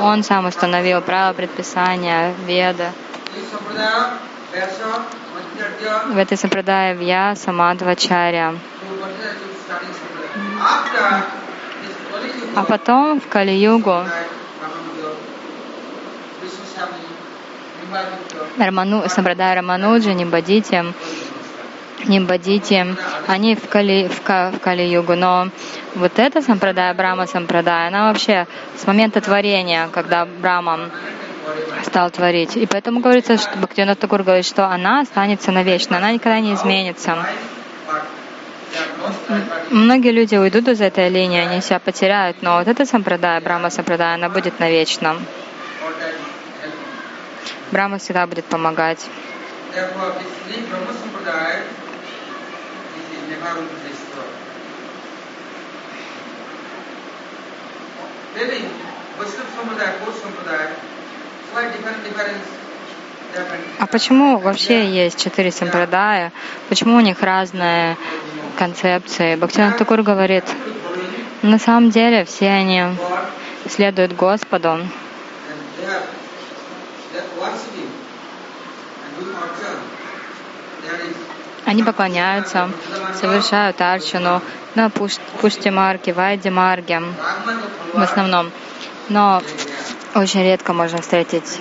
Он 0.00 0.22
сам 0.22 0.46
установил 0.46 1.00
правила 1.00 1.32
предписания, 1.32 2.34
веда. 2.46 2.92
В 6.08 6.18
этой 6.18 6.36
сампрадае 6.36 6.94
Вья 6.94 7.34
Самадвачаря. 7.36 8.54
А 12.54 12.64
потом 12.64 13.20
в 13.20 13.28
Кали-югу 13.28 14.04
Раману, 18.58 19.08
Сампрадая 19.08 19.54
Рамануджи, 19.54 20.12
Нибадити, 20.12 20.84
Нимбадити, 22.06 22.96
они 23.26 23.54
в 23.54 23.68
Кали, 23.68 24.08
в, 24.08 24.22
Ка, 24.22 24.52
в 24.54 24.60
Кали-югу, 24.60 25.14
но 25.14 25.48
вот 25.94 26.18
эта 26.18 26.42
сампрадая, 26.42 26.94
Брама 26.94 27.26
сампрадая, 27.26 27.88
она 27.88 28.08
вообще 28.08 28.46
с 28.76 28.86
момента 28.86 29.20
творения, 29.20 29.88
когда 29.92 30.26
Брама 30.26 30.90
стал 31.84 32.10
творить. 32.10 32.56
И 32.56 32.66
поэтому 32.66 33.00
говорится, 33.00 33.36
что 33.36 33.56
Бхактивинод 33.58 33.98
Такур 33.98 34.22
говорит, 34.22 34.46
что 34.46 34.66
она 34.66 35.00
останется 35.00 35.52
навечно, 35.52 35.96
она 35.96 36.12
никогда 36.12 36.40
не 36.40 36.54
изменится. 36.54 37.16
Многие 39.70 40.12
люди 40.12 40.36
уйдут 40.36 40.68
из 40.68 40.80
этой 40.80 41.08
линии, 41.08 41.40
они 41.40 41.60
себя 41.62 41.78
потеряют, 41.78 42.42
но 42.42 42.58
вот 42.58 42.68
эта 42.68 42.84
сампрадая, 42.84 43.40
Брама 43.40 43.70
сампрадая, 43.70 44.14
она 44.14 44.28
будет 44.28 44.58
навечно. 44.60 45.16
Брама 47.70 47.98
всегда 47.98 48.26
будет 48.26 48.44
помогать. 48.46 49.06
А 63.78 63.86
почему 63.86 64.38
вообще 64.38 64.90
есть 64.90 65.22
четыре 65.22 65.52
сампрадая? 65.52 66.32
Почему 66.68 66.96
у 66.96 67.00
них 67.00 67.22
разные 67.22 67.96
концепции? 68.58 69.36
Бхактивинод 69.36 69.76
Такур 69.76 70.02
говорит, 70.02 70.44
на 71.42 71.58
самом 71.58 71.90
деле 71.90 72.24
все 72.24 72.48
они 72.48 72.84
следуют 73.68 74.14
Господу. 74.14 74.80
Они 81.64 81.82
поклоняются, 81.82 82.70
совершают 83.20 83.80
арчану 83.80 84.40
на 84.74 84.90
пуште 84.90 85.70
марки, 85.70 86.10
вайде 86.10 86.50
марге 86.50 87.02
в 87.92 88.00
основном. 88.00 88.50
Но 89.08 89.42
очень 90.14 90.42
редко 90.42 90.72
можно 90.72 91.00
встретить 91.00 91.58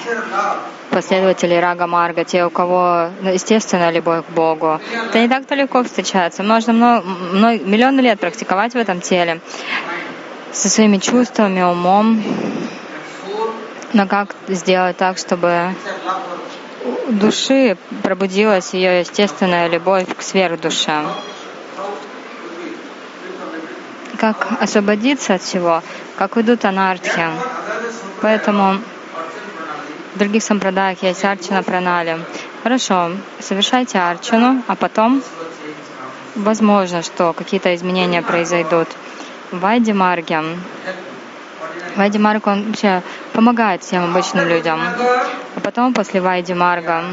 последователей 0.90 1.60
Рага 1.60 1.86
Марга, 1.88 2.24
те, 2.24 2.46
у 2.46 2.50
кого 2.50 3.10
ну, 3.22 3.32
естественная 3.32 3.92
любовь 3.92 4.26
к 4.26 4.30
Богу. 4.30 4.80
Это 5.10 5.20
не 5.20 5.28
так-то 5.28 5.56
легко 5.56 5.84
встречается. 5.84 6.44
Можно 6.44 6.74
много, 6.74 7.06
много, 7.06 7.64
миллионы 7.64 8.02
лет 8.02 8.20
практиковать 8.20 8.74
в 8.74 8.78
этом 8.78 9.02
теле 9.02 9.42
со 10.52 10.70
своими 10.70 10.98
чувствами, 10.98 11.62
умом. 11.62 12.24
Но 13.94 14.08
как 14.08 14.36
сделать 14.48 14.98
так, 14.98 15.18
чтобы 15.18 15.74
души 17.10 17.78
пробудилась 18.04 18.74
ее 18.74 19.00
естественная 19.00 19.68
любовь 19.68 20.08
к 20.16 20.22
сверхдуше. 20.22 21.04
Как 24.18 24.48
освободиться 24.60 25.36
от 25.36 25.42
всего, 25.42 25.82
как 26.18 26.36
уйдут 26.36 26.66
анархи. 26.66 27.26
Поэтому 28.22 28.80
в 30.16 30.18
других 30.18 30.44
сампрадаях 30.44 31.04
есть 31.04 31.24
арчана 31.24 31.62
пранали. 31.62 32.20
Хорошо, 32.64 33.12
совершайте 33.40 34.00
арчану, 34.00 34.64
а 34.68 34.76
потом 34.76 35.22
возможно, 36.36 37.04
что 37.04 37.34
какие-то 37.34 37.76
изменения 37.76 38.22
произойдут. 38.22 38.88
Вайди 39.52 39.94
Марге 39.94 40.42
Вайди 41.96 42.20
Марга, 42.20 42.50
он 42.50 42.64
вообще 42.64 43.02
помогает 43.34 43.82
всем 43.82 44.04
обычным 44.04 44.48
людям. 44.48 44.80
А 45.56 45.60
потом, 45.64 45.96
после 45.96 46.22
Вайди 46.22 46.54
Марга, 46.54 47.04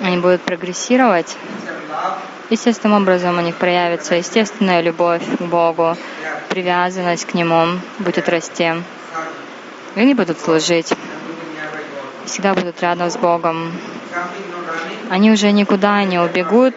они 0.00 0.18
будут 0.18 0.40
прогрессировать. 0.42 1.36
Естественным 2.50 3.02
образом 3.02 3.38
у 3.38 3.40
них 3.40 3.56
проявится 3.56 4.16
естественная 4.16 4.80
любовь 4.80 5.22
к 5.38 5.42
Богу, 5.42 5.96
привязанность 6.48 7.24
к 7.24 7.34
Нему 7.34 7.78
будет 8.00 8.28
расти. 8.28 8.72
И 9.94 10.00
они 10.00 10.14
будут 10.14 10.40
служить. 10.40 10.92
Всегда 12.24 12.54
будут 12.54 12.80
рядом 12.80 13.08
с 13.08 13.16
Богом. 13.16 13.72
Они 15.10 15.30
уже 15.30 15.52
никуда 15.52 16.02
не 16.04 16.18
убегут, 16.18 16.74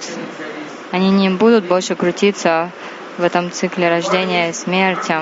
они 0.91 1.09
не 1.09 1.29
будут 1.29 1.65
больше 1.65 1.95
крутиться 1.95 2.69
в 3.17 3.23
этом 3.23 3.51
цикле 3.51 3.89
рождения 3.89 4.49
и 4.49 4.53
смерти. 4.53 5.15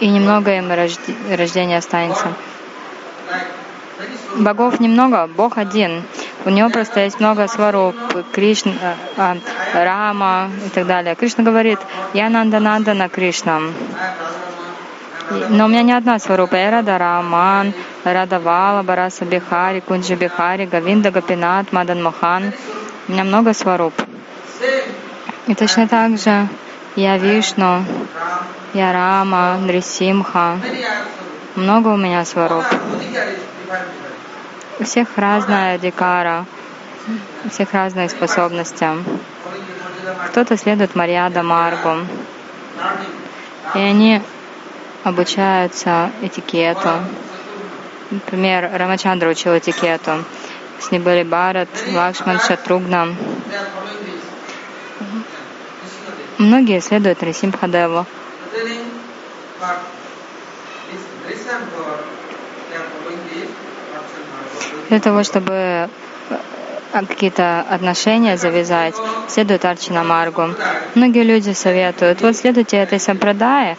И 0.00 0.08
немного 0.08 0.54
им 0.54 0.70
рождения 0.70 1.78
останется. 1.78 2.34
Богов 4.36 4.80
немного, 4.80 5.26
Бог 5.26 5.58
один. 5.58 6.02
У 6.44 6.50
него 6.50 6.70
просто 6.70 7.00
есть 7.00 7.20
много 7.20 7.48
сваруп, 7.48 7.96
Кришна, 8.32 8.72
а, 9.16 9.36
Рама 9.74 10.50
и 10.66 10.68
так 10.68 10.86
далее. 10.86 11.14
Кришна 11.14 11.44
говорит, 11.44 11.78
я 12.14 12.28
Нанда 12.28 12.60
Нанда 12.60 12.94
на 12.94 13.08
Кришна. 13.08 13.60
Но 15.50 15.66
у 15.66 15.68
меня 15.68 15.82
не 15.82 15.92
одна 15.92 16.18
сварупа. 16.18 16.56
Я 16.56 16.70
Рада 16.70 16.96
Раман, 16.96 17.74
Рада 18.04 18.38
Вала, 18.38 18.82
Бараса 18.82 19.24
Бихари, 19.24 19.80
Кунджи 19.80 20.14
Бихари, 20.14 20.66
Гавинда 20.66 21.10
Гапинат, 21.10 21.72
Мадан 21.72 22.02
Мохан. 22.02 22.52
У 23.08 23.12
меня 23.12 23.24
много 23.24 23.52
сваруп. 23.52 23.94
И 25.46 25.54
точно 25.54 25.88
так 25.88 26.18
же 26.18 26.48
я 26.96 27.18
Вишну, 27.18 27.84
я 28.74 28.92
Рама, 28.92 29.58
Нрисимха. 29.58 30.58
Много 31.56 31.88
у 31.88 31.96
меня 31.96 32.24
сваруп. 32.24 32.64
У 34.80 34.84
всех 34.84 35.08
разная 35.16 35.78
дикара, 35.78 36.46
у 37.44 37.48
всех 37.50 37.72
разные 37.72 38.08
способности. 38.08 38.88
Кто-то 40.28 40.56
следует 40.56 40.94
Марьяда 40.94 41.42
Маргу, 41.42 42.06
и 43.74 43.78
они 43.78 44.22
обучаются 45.04 46.10
этикету. 46.22 46.90
Например, 48.10 48.70
Рамачандра 48.72 49.28
учил 49.28 49.56
этикету. 49.58 50.24
С 50.80 50.90
ним 50.90 51.02
были 51.02 51.24
Барат, 51.24 51.68
Лакшман, 51.92 52.40
Шатругна. 52.40 53.14
Многие 56.38 56.80
следуют 56.80 57.22
Рисимхадеву. 57.22 58.06
Для 64.88 65.00
того, 65.00 65.22
чтобы 65.22 65.52
э, 65.52 65.88
какие-то 66.92 67.60
отношения 67.60 68.36
завязать, 68.36 68.94
следует 69.28 69.64
Арчина 69.64 70.04
Маргу. 70.04 70.54
Многие 70.94 71.24
люди 71.24 71.52
советуют, 71.52 72.22
вот 72.22 72.36
следуйте 72.36 72.78
этой 72.78 72.98
сампрадае, 72.98 73.76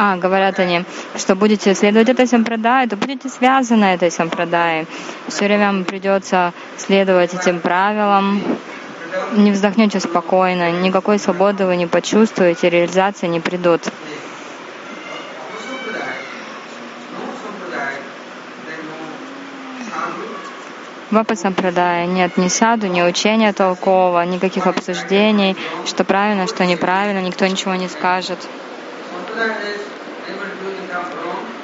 а, 0.00 0.16
говорят 0.16 0.60
они, 0.60 0.84
что 1.16 1.34
будете 1.34 1.74
следовать 1.74 2.08
этой 2.08 2.28
сампрадае, 2.28 2.86
то 2.86 2.96
будете 2.96 3.28
связаны 3.28 3.84
этой 3.84 4.12
сампрадаей. 4.12 4.86
Все 5.26 5.46
время 5.46 5.66
вам 5.66 5.84
придется 5.84 6.52
следовать 6.76 7.34
этим 7.34 7.58
правилам, 7.58 8.40
не 9.32 9.50
вздохнете 9.50 9.98
спокойно, 9.98 10.70
никакой 10.70 11.18
свободы 11.18 11.66
вы 11.66 11.76
не 11.76 11.86
почувствуете, 11.86 12.70
реализации 12.70 13.26
не 13.26 13.40
придут. 13.40 13.82
Вапа 21.10 21.34
Сампрадая 21.36 22.04
нет 22.04 22.36
ни 22.36 22.48
саду, 22.48 22.86
ни 22.86 23.00
учения 23.00 23.54
толкового, 23.54 24.22
никаких 24.26 24.66
обсуждений, 24.66 25.56
что 25.86 26.04
правильно, 26.04 26.46
что 26.46 26.66
неправильно, 26.66 27.20
никто 27.20 27.46
ничего 27.46 27.74
не 27.76 27.88
скажет. 27.88 28.38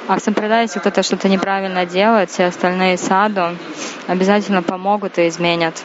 А 0.07 0.17
в 0.17 0.19
Сампрадае, 0.19 0.63
если 0.63 0.79
кто-то 0.79 1.03
что-то 1.03 1.29
неправильно 1.29 1.85
делает, 1.85 2.31
все 2.31 2.45
остальные 2.45 2.97
саду 2.97 3.55
обязательно 4.07 4.63
помогут 4.63 5.19
и 5.19 5.27
изменят. 5.27 5.83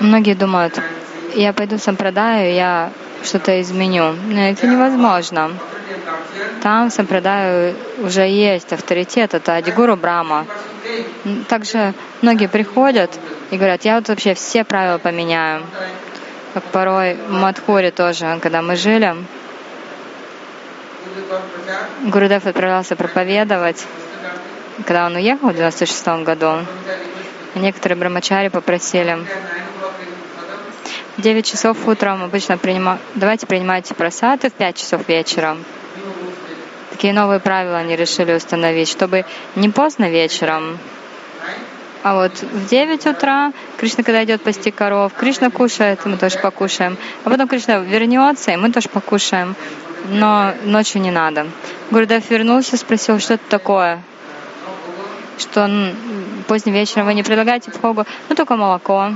Многие 0.00 0.34
думают, 0.34 0.80
я 1.34 1.52
пойду 1.52 1.76
в 1.76 1.80
Сампрадаю, 1.80 2.52
я 2.52 2.92
что-то 3.22 3.60
изменю. 3.60 4.14
Но 4.26 4.40
это 4.40 4.66
невозможно. 4.66 5.52
Там 6.62 6.90
в 6.90 6.92
Сампрадаю 6.92 7.74
уже 7.98 8.22
есть 8.22 8.72
авторитет, 8.72 9.34
это 9.34 9.56
Адигуру 9.56 9.96
Брама. 9.96 10.46
Также 11.48 11.94
многие 12.22 12.48
приходят 12.48 13.10
и 13.50 13.56
говорят, 13.56 13.84
я 13.84 13.96
вот 13.96 14.08
вообще 14.08 14.34
все 14.34 14.64
правила 14.64 14.98
поменяю. 14.98 15.62
Как 16.54 16.64
порой 16.64 17.14
в 17.14 17.32
Мадхуре 17.32 17.90
тоже, 17.90 18.38
когда 18.42 18.62
мы 18.62 18.76
жили, 18.76 19.14
Гурудев 22.04 22.46
отправлялся 22.46 22.96
проповедовать, 22.96 23.86
когда 24.86 25.06
он 25.06 25.16
уехал 25.16 25.50
в 25.50 25.54
96 25.54 26.06
году. 26.24 26.52
Некоторые 27.54 27.98
брамачари 27.98 28.48
попросили, 28.48 29.18
в 31.16 31.20
9 31.20 31.44
часов 31.44 31.88
утром 31.88 32.22
обычно 32.22 32.58
принимаю, 32.58 33.00
давайте 33.16 33.46
принимайте 33.46 33.94
просады 33.94 34.50
в 34.50 34.52
5 34.52 34.76
часов 34.76 35.08
вечера. 35.08 35.56
Такие 36.98 37.12
новые 37.12 37.38
правила 37.38 37.78
они 37.78 37.94
решили 37.94 38.34
установить, 38.34 38.88
чтобы 38.88 39.24
не 39.54 39.68
поздно 39.68 40.10
вечером, 40.10 40.80
а 42.02 42.14
вот 42.14 42.32
в 42.42 42.66
9 42.66 43.06
утра 43.06 43.52
Кришна, 43.76 44.02
когда 44.02 44.24
идет 44.24 44.42
пасти 44.42 44.72
коров, 44.72 45.12
Кришна 45.14 45.50
кушает, 45.50 46.00
мы 46.04 46.16
тоже 46.16 46.40
покушаем. 46.40 46.98
А 47.24 47.30
потом 47.30 47.46
Кришна 47.46 47.78
вернется, 47.78 48.50
и 48.50 48.56
мы 48.56 48.72
тоже 48.72 48.88
покушаем. 48.88 49.54
Но 50.08 50.54
ночью 50.64 51.00
не 51.00 51.12
надо. 51.12 51.46
Гурдев 51.92 52.28
вернулся, 52.30 52.76
спросил, 52.76 53.20
что 53.20 53.34
это 53.34 53.44
такое? 53.48 54.02
Что 55.38 55.70
поздним 56.48 56.74
вечером 56.74 57.06
вы 57.06 57.14
не 57.14 57.22
предлагаете 57.22 57.70
пхогу? 57.70 58.06
Ну, 58.28 58.34
только 58.34 58.56
молоко. 58.56 59.12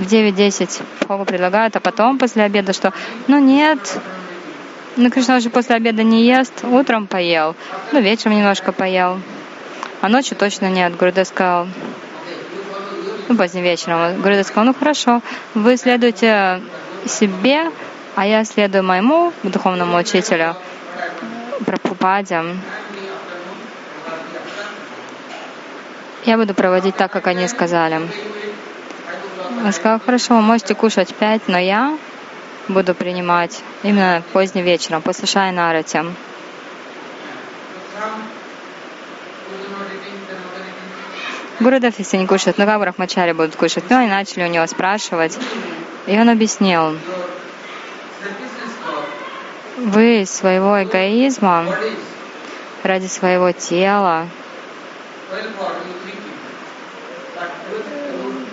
В 0.00 0.04
9-10 0.04 0.82
пхогу 1.00 1.26
предлагают, 1.26 1.76
а 1.76 1.80
потом 1.80 2.18
после 2.18 2.42
обеда 2.44 2.72
что? 2.72 2.94
Ну 3.26 3.38
нет, 3.38 3.78
ну, 4.96 5.10
Кришна 5.10 5.36
уже 5.36 5.50
после 5.50 5.76
обеда 5.76 6.02
не 6.02 6.24
ест, 6.24 6.64
утром 6.64 7.06
поел, 7.06 7.54
ну, 7.92 8.00
вечером 8.00 8.36
немножко 8.38 8.72
поел. 8.72 9.20
А 10.00 10.08
ночью 10.08 10.38
точно 10.38 10.70
нет. 10.70 10.96
Гурудев 10.96 11.28
сказал, 11.28 11.68
ну, 13.28 13.36
поздним 13.36 13.62
вечером. 13.62 14.22
Гурудев 14.22 14.46
сказал, 14.46 14.64
ну, 14.64 14.72
хорошо, 14.72 15.20
вы 15.52 15.76
следуйте 15.76 16.62
себе, 17.06 17.70
а 18.16 18.26
я 18.26 18.42
следую 18.44 18.82
моему 18.82 19.34
духовному 19.42 19.98
учителю, 19.98 20.56
Прабхупаде. 21.66 22.42
Я 26.24 26.38
буду 26.38 26.54
проводить 26.54 26.96
так, 26.96 27.12
как 27.12 27.26
они 27.26 27.46
сказали. 27.48 28.00
Он 29.64 29.72
сказал, 29.72 30.00
хорошо, 30.00 30.40
можете 30.40 30.74
кушать 30.74 31.14
пять, 31.14 31.46
но 31.46 31.58
я 31.58 31.98
буду 32.68 32.94
принимать 32.94 33.62
именно 33.82 34.22
поздним 34.32 34.64
вечером, 34.64 35.02
после 35.02 35.26
Шайна 35.26 35.70
Арати. 35.70 36.00
Гурудев, 41.60 41.98
если 41.98 42.16
не 42.16 42.26
кушает, 42.26 42.56
ну 42.56 42.64
как 42.64 42.80
Брахмачари 42.80 43.32
будут 43.32 43.54
кушать? 43.54 43.84
Ну, 43.90 43.98
они 43.98 44.08
начали 44.08 44.44
у 44.44 44.46
него 44.46 44.66
спрашивать. 44.66 45.38
И 46.06 46.18
он 46.18 46.30
объяснил, 46.30 46.96
вы 49.76 50.24
своего 50.26 50.82
эгоизма 50.82 51.66
ради 52.82 53.06
своего 53.08 53.52
тела 53.52 54.26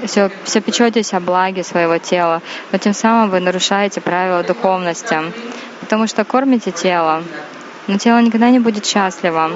все, 0.05 0.29
все 0.43 0.61
печетесь 0.61 1.13
о 1.13 1.19
благе 1.19 1.63
своего 1.63 1.97
тела, 1.97 2.41
но 2.71 2.77
тем 2.77 2.93
самым 2.93 3.29
вы 3.29 3.39
нарушаете 3.39 4.01
правила 4.01 4.43
духовности, 4.43 5.17
потому 5.79 6.07
что 6.07 6.23
кормите 6.25 6.71
тело, 6.71 7.23
но 7.87 7.97
тело 7.97 8.19
никогда 8.21 8.49
не 8.49 8.59
будет 8.59 8.85
счастливо. 8.85 9.51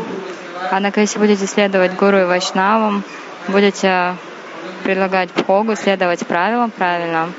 Однако, 0.71 1.01
если 1.01 1.19
будете 1.19 1.47
следовать 1.47 1.95
гуру 1.95 2.19
и 2.19 2.25
вайшнавам, 2.25 3.03
будете 3.47 4.15
предлагать 4.83 5.29
Богу, 5.47 5.75
следовать 5.75 6.25
правилам 6.25 6.71
правильно, 6.71 7.29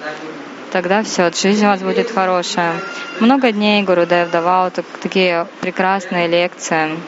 тогда 0.73 1.03
все, 1.03 1.31
жизнь 1.31 1.65
у 1.65 1.69
вас 1.69 1.81
будет 1.81 2.11
хорошая. 2.11 2.75
Много 3.21 3.53
дней 3.53 3.83
Гуру 3.83 4.07
Дев 4.07 4.31
давал 4.31 4.71
так, 4.71 4.85
такие 5.01 5.47
прекрасные 5.61 6.29
лекции. 6.29 6.99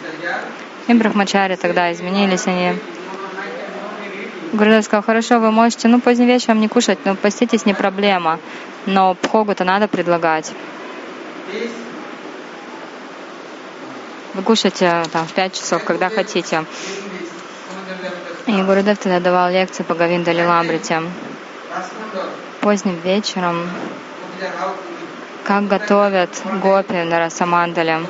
И 0.87 0.95
Брахмачари 0.95 1.57
тогда 1.57 1.93
изменились 1.93 2.47
они. 2.47 2.75
Гурудев 4.53 4.85
сказал, 4.85 5.03
хорошо, 5.03 5.39
вы 5.41 5.51
можете, 5.51 5.89
ну, 5.89 6.01
поздним 6.01 6.27
вечером 6.27 6.61
не 6.61 6.69
кушать, 6.69 6.99
но 7.05 7.15
поститесь 7.15 7.67
не 7.67 7.75
проблема. 7.75 8.39
Но 8.87 9.15
пхогу-то 9.15 9.65
надо 9.65 9.89
предлагать. 9.89 10.53
Вы 14.35 14.43
кушайте 14.43 15.05
там 15.13 15.27
в 15.27 15.33
пять 15.33 15.55
часов, 15.55 15.85
когда 15.85 16.09
хотите. 16.09 16.65
И 18.47 18.63
Гурудев 18.63 18.99
тогда 18.99 19.21
давал 19.21 19.51
лекции 19.51 19.83
по 19.83 19.95
Гавинда 19.95 20.33
Лиламрите. 20.33 21.03
Поздним 22.61 22.99
вечером, 23.01 23.69
как 25.45 25.67
готовят 25.67 26.31
гопи 26.63 27.05
на 27.05 27.19
Расамандале. 27.19 28.01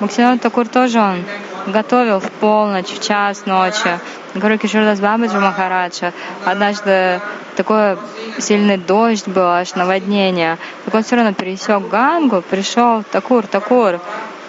Бхактивинод 0.00 0.40
Такур 0.40 0.68
тоже 0.68 1.00
он 1.00 1.24
готовил 1.66 2.20
в 2.20 2.30
полночь, 2.30 2.88
в 2.88 3.02
час 3.02 3.46
ночи. 3.46 3.98
Гуру 4.34 4.58
Кишурдас 4.58 5.00
Бабаджи 5.00 5.38
Махараджа. 5.38 6.12
Однажды 6.44 7.20
такой 7.56 7.98
сильный 8.38 8.76
дождь 8.76 9.26
был, 9.26 9.46
аж 9.46 9.74
наводнение. 9.74 10.58
Так 10.84 10.94
он 10.94 11.02
все 11.02 11.16
равно 11.16 11.32
пересек 11.32 11.88
Гангу, 11.88 12.42
пришел, 12.42 13.02
Такур, 13.10 13.46
Такур. 13.46 14.00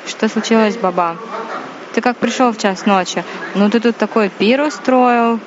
Что 0.05 0.30
случилось, 0.30 0.78
Баба? 0.78 1.18
Ты 1.93 2.01
как 2.01 2.18
пришел 2.18 2.51
в 2.51 2.57
час 2.57 2.86
ночи? 2.86 3.24
Ну 3.55 3.70
ты 3.70 3.80
тут 3.80 3.97
такой 3.97 4.30
пир 4.30 4.61
устроил, 4.61 5.39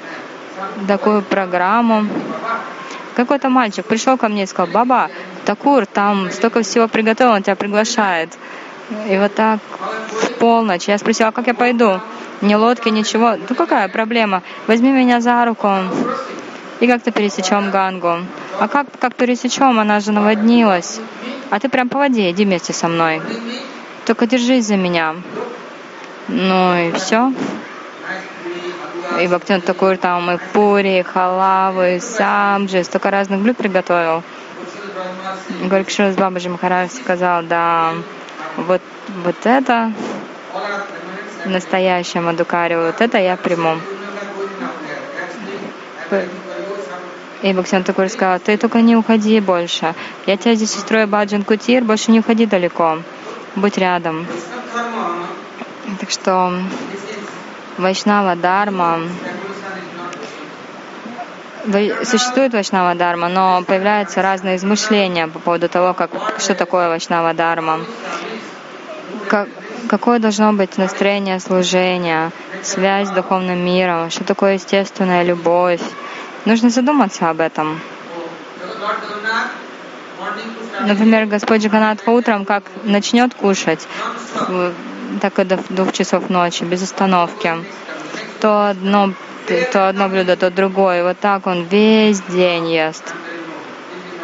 такую 0.88 1.22
программу. 1.22 2.06
Какой-то 3.14 3.48
мальчик 3.48 3.84
пришел 3.84 4.16
ко 4.16 4.28
мне 4.28 4.44
и 4.44 4.46
сказал, 4.46 4.72
Баба, 4.72 5.10
Такур, 5.44 5.86
там 5.86 6.30
столько 6.30 6.62
всего 6.62 6.88
приготовил, 6.88 7.32
он 7.32 7.42
тебя 7.42 7.56
приглашает. 7.56 8.30
И 9.08 9.16
вот 9.18 9.34
так 9.34 9.60
в 10.08 10.32
полночь. 10.38 10.88
Я 10.88 10.98
спросила, 10.98 11.28
а 11.28 11.32
как 11.32 11.46
я 11.46 11.54
пойду? 11.54 12.00
Ни 12.40 12.54
лодки, 12.54 12.88
ничего. 12.88 13.36
Ну 13.36 13.54
какая 13.54 13.88
проблема? 13.88 14.42
Возьми 14.66 14.90
меня 14.90 15.20
за 15.20 15.44
руку 15.44 15.68
и 16.80 16.86
как-то 16.86 17.10
пересечем 17.10 17.70
Гангу. 17.70 18.18
А 18.58 18.68
как, 18.68 18.86
как 18.98 19.14
пересечем? 19.14 19.78
Она 19.78 20.00
же 20.00 20.12
наводнилась. 20.12 21.00
А 21.50 21.60
ты 21.60 21.68
прям 21.68 21.88
по 21.88 21.98
воде, 21.98 22.30
иди 22.30 22.44
вместе 22.44 22.72
со 22.72 22.88
мной. 22.88 23.20
Только 24.06 24.26
держись 24.26 24.66
за 24.66 24.76
меня. 24.76 25.14
Ну 26.28 26.76
и 26.76 26.92
все. 26.92 27.32
И 29.20 29.26
Бхактин 29.26 29.60
такой 29.60 29.96
там 29.96 30.30
и 30.30 30.38
пури, 30.52 31.00
и 31.00 31.02
халавы, 31.02 31.96
и 31.96 32.00
сабджи, 32.00 32.84
столько 32.84 33.10
разных 33.10 33.40
блюд 33.40 33.56
приготовил. 33.56 34.22
Горькшурас 35.64 36.14
Бабаджи 36.16 36.48
Махарадж 36.48 36.90
сказал, 36.90 37.42
да, 37.42 37.92
вот, 38.56 38.82
вот 39.24 39.36
это 39.44 39.92
настоящее 41.44 42.22
Мадукари, 42.22 42.74
вот 42.74 43.00
это 43.00 43.18
я 43.18 43.36
приму. 43.36 43.76
И 47.42 47.52
Бхактин 47.54 47.84
такой 47.84 48.10
сказал, 48.10 48.38
ты 48.38 48.58
только 48.58 48.82
не 48.82 48.96
уходи 48.96 49.40
больше. 49.40 49.94
Я 50.26 50.36
тебя 50.36 50.54
здесь 50.54 50.76
устрою 50.76 51.08
Баджан 51.08 51.42
Кутир, 51.42 51.84
больше 51.84 52.10
не 52.10 52.20
уходи 52.20 52.44
далеко. 52.44 52.98
Будь 53.56 53.78
рядом. 53.78 54.26
Так 55.98 56.10
что 56.10 56.52
Вайшнава 57.78 58.36
Дарма 58.36 59.00
существует 62.04 62.52
Вайшнава 62.52 62.94
Дарма, 62.94 63.28
но 63.28 63.62
появляются 63.66 64.22
разные 64.22 64.56
измышления 64.56 65.28
по 65.28 65.38
поводу 65.38 65.68
того, 65.68 65.94
как, 65.94 66.10
что 66.38 66.54
такое 66.54 66.88
Вайшнава 66.88 67.32
Дарма 67.32 67.80
как, 69.30 69.48
какое 69.88 70.18
должно 70.18 70.52
быть 70.52 70.76
настроение 70.76 71.38
служения, 71.38 72.32
связь 72.64 73.08
с 73.08 73.12
духовным 73.12 73.64
миром, 73.64 74.10
что 74.10 74.24
такое 74.24 74.54
естественная 74.54 75.22
любовь. 75.22 75.80
Нужно 76.46 76.68
задуматься 76.68 77.30
об 77.30 77.40
этом. 77.40 77.80
Например, 80.80 81.26
Господь 81.26 81.62
Джаганатха 81.62 82.10
утром 82.10 82.44
как 82.44 82.64
начнет 82.82 83.32
кушать, 83.34 83.86
так 85.20 85.38
и 85.38 85.44
до 85.44 85.58
двух 85.68 85.92
часов 85.92 86.28
ночи, 86.28 86.64
без 86.64 86.82
остановки, 86.82 87.52
то 88.40 88.70
одно, 88.70 89.12
то 89.72 89.88
одно 89.88 90.08
блюдо, 90.08 90.36
то 90.36 90.50
другое. 90.50 91.04
Вот 91.04 91.20
так 91.20 91.46
он 91.46 91.62
весь 91.70 92.20
день 92.22 92.68
ест. 92.68 93.14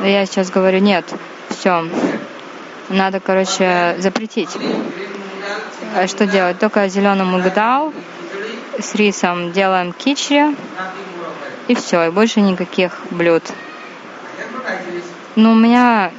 Я 0.00 0.26
сейчас 0.26 0.50
говорю, 0.50 0.80
нет, 0.80 1.04
все, 1.50 1.84
надо, 2.88 3.20
короче, 3.20 3.96
запретить. 3.98 4.50
А 5.94 6.06
что 6.06 6.26
делать? 6.26 6.58
Только 6.58 6.88
зеленый 6.88 7.24
мугдал 7.24 7.92
с 8.78 8.94
рисом 8.94 9.52
делаем 9.52 9.92
кичри, 9.92 10.54
и 11.68 11.74
все, 11.74 12.06
и 12.06 12.10
больше 12.10 12.40
никаких 12.40 13.00
блюд. 13.10 13.42
Но 15.34 15.52
у 15.52 15.54
меня 15.54 16.10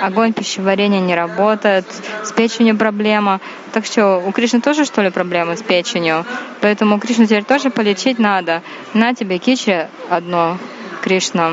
огонь 0.00 0.32
пищеварения 0.32 1.00
не 1.00 1.14
работает, 1.14 1.86
с 2.24 2.32
печенью 2.32 2.76
проблема. 2.76 3.40
Так 3.72 3.86
что 3.86 4.18
у 4.18 4.32
Кришны 4.32 4.60
тоже, 4.60 4.84
что 4.84 5.02
ли, 5.02 5.10
проблемы 5.10 5.56
с 5.56 5.62
печенью? 5.62 6.24
Поэтому 6.60 6.98
Кришну 6.98 7.26
теперь 7.26 7.44
тоже 7.44 7.70
полечить 7.70 8.18
надо. 8.18 8.62
На 8.94 9.14
тебе 9.14 9.38
кичи 9.38 9.86
одно, 10.08 10.58
Кришна. 11.02 11.52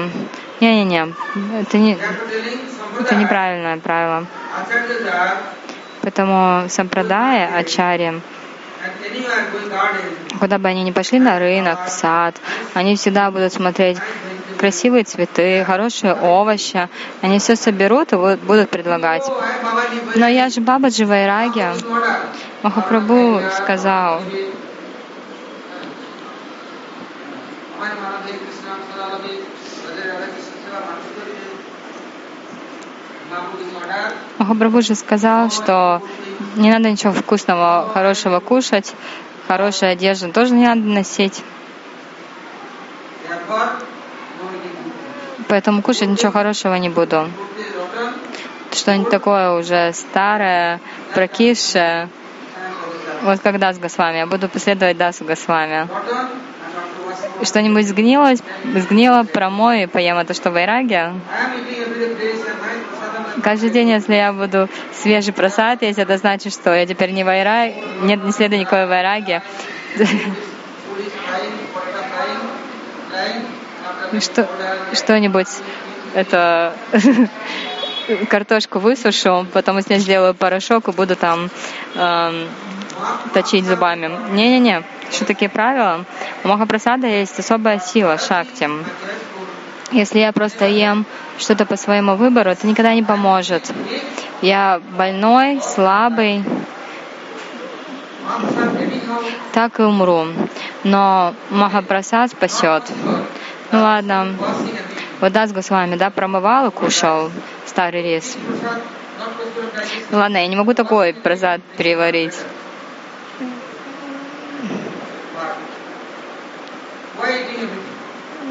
Не-не-не, 0.59 1.13
это 1.61 1.77
не, 1.77 1.97
это 2.99 3.15
неправильное 3.15 3.77
правило. 3.77 4.25
Поэтому 6.01 6.69
сампрадая, 6.69 7.57
ачарьям, 7.57 8.21
куда 10.39 10.57
бы 10.57 10.67
они 10.69 10.83
ни 10.83 10.91
пошли, 10.91 11.19
на 11.19 11.39
рынок, 11.39 11.85
в 11.85 11.89
сад, 11.89 12.35
они 12.73 12.95
всегда 12.95 13.31
будут 13.31 13.53
смотреть, 13.53 13.97
красивые 14.57 15.03
цветы, 15.03 15.63
хорошие 15.65 16.13
овощи. 16.13 16.89
Они 17.21 17.39
все 17.39 17.55
соберут 17.55 18.13
и 18.13 18.15
будут 18.15 18.69
предлагать. 18.69 19.23
Но 20.15 20.27
я 20.27 20.49
же 20.49 20.61
Баба 20.61 20.89
Дживайраги. 20.89 21.65
Махапрабху 22.63 23.41
сказал, 23.55 24.21
Махапрабху 34.38 34.81
сказал, 34.95 35.49
что 35.49 36.01
не 36.55 36.71
надо 36.71 36.91
ничего 36.91 37.11
вкусного, 37.11 37.89
хорошего 37.93 38.39
кушать, 38.39 38.93
хорошую 39.47 39.91
одежду 39.91 40.31
тоже 40.31 40.53
не 40.53 40.67
надо 40.67 40.81
носить. 40.81 41.43
Поэтому 45.47 45.81
кушать 45.81 46.09
ничего 46.09 46.31
хорошего 46.31 46.75
не 46.75 46.89
буду. 46.89 47.29
Что-нибудь 48.71 49.09
такое 49.09 49.53
уже 49.53 49.91
старое, 49.93 50.81
прокисшее. 51.13 52.09
Вот 53.23 53.39
как 53.39 53.57
Дас 53.57 53.79
Госвами. 53.79 54.17
Я 54.17 54.27
буду 54.27 54.49
последовать 54.49 54.97
Дасу 54.97 55.25
Госвами. 55.25 55.88
Что-нибудь 57.43 57.88
сгнило, 57.88 58.31
сгнило, 58.63 59.23
промой 59.23 59.88
поем. 59.88 60.17
Это 60.17 60.33
что, 60.33 60.51
вайраги? 60.51 60.99
Каждый 63.43 63.69
день, 63.69 63.89
если 63.89 64.15
я 64.15 64.33
буду 64.33 64.67
свежий 64.93 65.33
просад 65.33 65.81
есть, 65.83 65.99
это 65.99 66.17
значит, 66.17 66.53
что 66.53 66.73
я 66.73 66.85
теперь 66.85 67.11
не 67.11 67.23
вайраг, 67.23 67.71
нет, 68.01 68.23
не 68.23 68.31
следует 68.31 68.61
никакой 68.61 68.88
вайраги. 68.88 69.41
Что, 74.21 74.47
что-нибудь 74.93 75.49
это 76.13 76.73
картошку 78.29 78.79
высушу, 78.79 79.45
потом 79.53 79.79
из 79.79 79.89
нее 79.89 79.99
сделаю 79.99 80.33
порошок 80.33 80.88
и 80.88 80.91
буду 80.91 81.15
там 81.15 81.49
эм, 81.95 82.47
точить 83.33 83.65
зубами. 83.65 84.11
Не-не-не, 84.31 84.83
что 85.11 85.25
такие 85.25 85.49
правила? 85.49 86.05
У 86.43 86.47
Махапрасада 86.47 87.07
есть 87.07 87.39
особая 87.39 87.79
сила, 87.79 88.17
шакти. 88.17 88.69
Если 89.91 90.19
я 90.19 90.33
просто 90.33 90.67
ем 90.67 91.05
что-то 91.37 91.65
по 91.65 91.77
своему 91.77 92.15
выбору, 92.15 92.49
это 92.49 92.67
никогда 92.67 92.93
не 92.93 93.03
поможет. 93.03 93.71
Я 94.41 94.81
больной, 94.97 95.61
слабый, 95.61 96.43
так 99.53 99.79
и 99.79 99.83
умру. 99.83 100.27
Но 100.83 101.33
Махапрасад 101.49 102.31
спасет. 102.31 102.83
Ну 103.71 103.79
ладно. 103.79 104.35
Вот 105.19 105.31
Дас 105.31 105.51
Госвами, 105.51 105.95
да, 105.95 106.11
промывал 106.11 106.67
и 106.67 106.71
кушал 106.71 107.31
старый 107.65 108.03
рис. 108.03 108.37
Ну 110.11 110.17
ладно, 110.17 110.37
я 110.37 110.47
не 110.47 110.55
могу 110.55 110.73
такой 110.73 111.13
просад 111.13 111.61
переварить. 111.75 112.35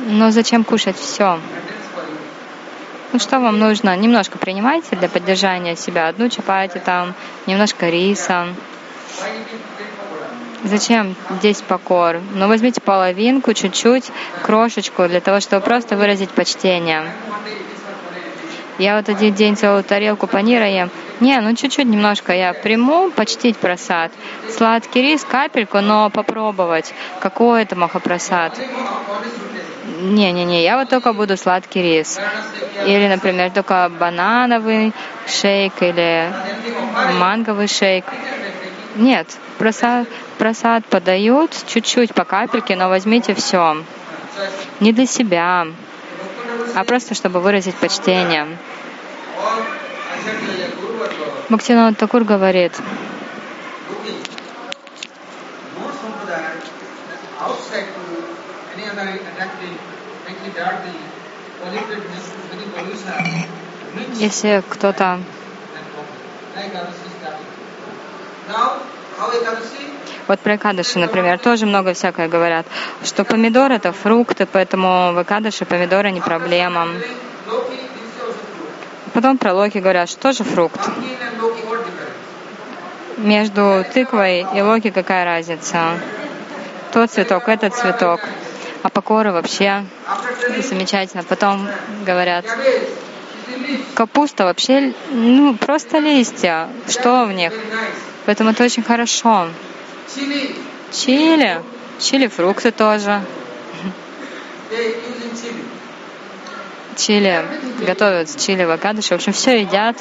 Но 0.08 0.30
зачем 0.30 0.64
кушать 0.64 0.96
все? 0.96 1.38
Ну 3.12 3.18
что 3.18 3.40
вам 3.40 3.58
нужно? 3.58 3.96
Немножко 3.96 4.38
принимайте 4.38 4.96
для 4.96 5.08
поддержания 5.08 5.76
себя. 5.76 6.08
Одну 6.08 6.28
чапати 6.28 6.80
там, 6.84 7.14
немножко 7.46 7.88
риса. 7.88 8.48
Зачем 10.64 11.14
10 11.42 11.64
покор? 11.64 12.20
Ну 12.34 12.48
возьмите 12.48 12.80
половинку, 12.80 13.54
чуть-чуть, 13.54 14.10
крошечку, 14.42 15.06
для 15.06 15.20
того, 15.20 15.40
чтобы 15.40 15.64
просто 15.64 15.96
выразить 15.96 16.30
почтение. 16.30 17.04
Я 18.78 18.96
вот 18.96 19.08
один 19.08 19.32
день 19.34 19.56
целую 19.56 19.84
тарелку 19.84 20.26
панира 20.26 20.68
ем. 20.68 20.90
Не, 21.20 21.40
ну 21.40 21.54
чуть-чуть 21.54 21.86
немножко 21.86 22.34
я 22.34 22.52
приму, 22.52 23.10
почтить 23.10 23.56
просад. 23.56 24.12
Сладкий 24.50 25.00
рис, 25.00 25.24
капельку, 25.24 25.80
но 25.80 26.10
попробовать. 26.10 26.92
Какой 27.20 27.62
это 27.62 27.74
махапросад? 27.74 28.58
Не-не-не, 30.02 30.62
я 30.62 30.76
вот 30.76 30.90
только 30.90 31.14
буду 31.14 31.38
сладкий 31.38 31.82
рис. 31.82 32.20
Или, 32.86 33.08
например, 33.08 33.50
только 33.50 33.90
банановый 33.98 34.92
шейк 35.26 35.72
или 35.80 36.30
манговый 37.18 37.68
шейк. 37.68 38.04
Нет, 38.96 39.26
просад, 39.58 40.06
просад 40.36 40.84
подают 40.84 41.52
чуть-чуть 41.66 42.12
по 42.12 42.24
капельке, 42.24 42.76
но 42.76 42.90
возьмите 42.90 43.34
все. 43.34 43.78
Не 44.80 44.92
для 44.92 45.06
себя, 45.06 45.66
а 46.74 46.84
просто 46.84 47.14
чтобы 47.14 47.40
выразить 47.40 47.74
почтение. 47.76 48.46
Бхактинат 51.48 51.96
Такур 51.98 52.24
говорит, 52.24 52.72
если 64.14 64.62
кто-то 64.68 65.20
вот 70.28 70.40
про 70.40 70.56
Экадыши, 70.56 70.98
например, 70.98 71.38
тоже 71.38 71.66
много 71.66 71.94
всякое 71.94 72.28
говорят, 72.28 72.66
что 73.04 73.24
помидор 73.24 73.70
это 73.70 73.92
фрукты, 73.92 74.46
поэтому 74.46 75.12
в 75.12 75.22
Экадыши 75.22 75.64
помидоры 75.64 76.10
не 76.10 76.20
проблема. 76.20 76.88
Потом 79.14 79.38
про 79.38 79.54
локи 79.54 79.78
говорят, 79.78 80.08
что 80.08 80.20
тоже 80.20 80.44
фрукт. 80.44 80.80
Между 83.16 83.84
тыквой 83.94 84.46
и 84.54 84.60
локи 84.60 84.90
какая 84.90 85.24
разница? 85.24 85.98
Тот 86.92 87.10
цветок, 87.10 87.48
этот 87.48 87.74
цветок. 87.74 88.20
А 88.82 88.90
покоры 88.90 89.32
вообще 89.32 89.84
замечательно. 90.68 91.24
Потом 91.24 91.66
говорят, 92.04 92.44
капуста 93.94 94.44
вообще, 94.44 94.92
ну, 95.10 95.56
просто 95.56 95.98
листья. 95.98 96.68
Что 96.88 97.24
в 97.24 97.32
них? 97.32 97.52
Поэтому 98.26 98.50
это 98.50 98.64
очень 98.64 98.82
хорошо. 98.82 99.48
Чили. 100.92 101.62
Чили 101.98 102.26
фрукты 102.26 102.72
тоже. 102.72 103.22
Чили 106.96 107.44
готовят 107.86 108.36
чили 108.36 108.64
в 108.64 108.70
Акадыше. 108.70 109.10
В 109.10 109.12
общем, 109.12 109.32
все 109.32 109.60
едят. 109.60 109.96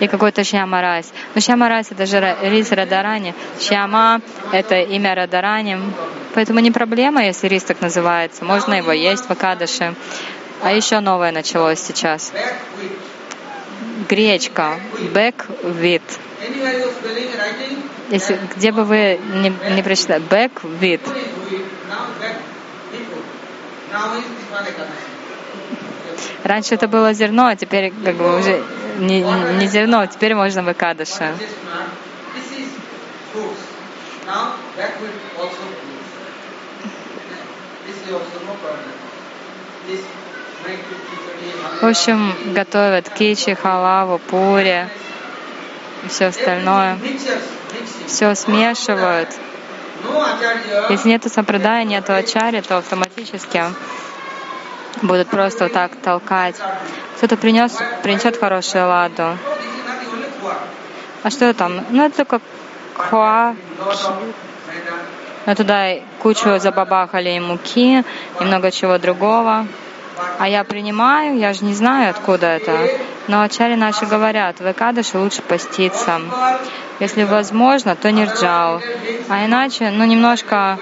И 0.00 0.08
какой-то 0.08 0.42
Шьяма 0.42 0.80
Райс. 0.80 1.12
Но 1.34 1.40
Шьяма 1.40 1.68
Райс 1.68 1.88
это 1.90 2.06
же 2.06 2.36
рис 2.42 2.72
Радарани. 2.72 3.34
Шьяма 3.60 4.20
это 4.52 4.80
имя 4.80 5.14
Радарани. 5.14 5.78
Поэтому 6.34 6.60
не 6.60 6.70
проблема, 6.70 7.24
если 7.24 7.48
рис 7.48 7.64
так 7.64 7.80
называется. 7.80 8.44
Можно 8.44 8.74
его 8.74 8.92
есть 8.92 9.26
в 9.26 9.30
Акадыше. 9.30 9.94
А 10.62 10.72
еще 10.72 11.00
новое 11.00 11.32
началось 11.32 11.80
сейчас. 11.80 12.32
Гречка. 14.08 14.80
Бэк 15.14 15.46
вид. 15.62 16.02
Если, 18.10 18.38
где 18.56 18.72
бы 18.72 18.84
вы 18.84 19.20
не, 19.34 19.52
не 19.74 19.82
прочитали, 19.82 20.22
бэк 20.22 20.64
вид. 20.80 21.00
Раньше 26.44 26.74
это 26.74 26.88
было 26.88 27.12
зерно, 27.12 27.48
а 27.48 27.56
теперь 27.56 27.92
как 28.04 28.16
бы 28.16 28.38
уже 28.38 28.62
не, 28.98 29.22
не 29.22 29.66
зерно, 29.66 30.06
теперь 30.06 30.34
можно 30.34 30.62
выкадыша. 30.62 31.34
В 41.80 41.86
общем, 41.86 42.34
готовят 42.52 43.08
кичи, 43.08 43.54
халаву, 43.54 44.18
пури 44.18 44.86
и 46.04 46.08
все 46.08 46.26
остальное. 46.26 46.98
Все 48.06 48.34
смешивают. 48.34 49.28
Если 50.90 51.08
нет 51.08 51.30
сампрадая, 51.32 51.84
нет 51.84 52.08
ачари, 52.08 52.60
то 52.60 52.78
автоматически 52.78 53.62
будут 55.02 55.28
просто 55.28 55.64
вот 55.64 55.72
так 55.72 55.96
толкать. 55.96 56.56
Кто-то 57.16 57.36
принес, 57.36 57.76
принесет 58.02 58.38
хорошую 58.38 58.86
ладу. 58.86 59.36
А 61.22 61.30
что 61.30 61.52
там? 61.54 61.84
Ну, 61.90 62.04
это 62.04 62.16
только 62.16 62.40
хуа. 62.94 63.54
Но 65.46 65.54
туда 65.54 65.94
кучу 66.18 66.58
забабахали 66.58 67.30
и 67.30 67.40
муки, 67.40 68.04
и 68.40 68.44
много 68.44 68.70
чего 68.70 68.98
другого. 68.98 69.66
А 70.40 70.48
я 70.48 70.64
принимаю, 70.64 71.38
я 71.38 71.52
же 71.52 71.66
не 71.66 71.74
знаю, 71.74 72.08
откуда 72.08 72.46
это. 72.46 72.74
Но 73.28 73.42
ачари 73.42 73.74
наши 73.74 74.06
говорят, 74.06 74.58
в 74.58 74.72
Экадыше 74.72 75.18
лучше 75.18 75.42
поститься. 75.42 76.18
Если 76.98 77.24
возможно, 77.24 77.94
то 77.94 78.10
нирджал. 78.10 78.80
А 79.28 79.44
иначе, 79.44 79.90
ну, 79.90 80.06
немножко 80.06 80.78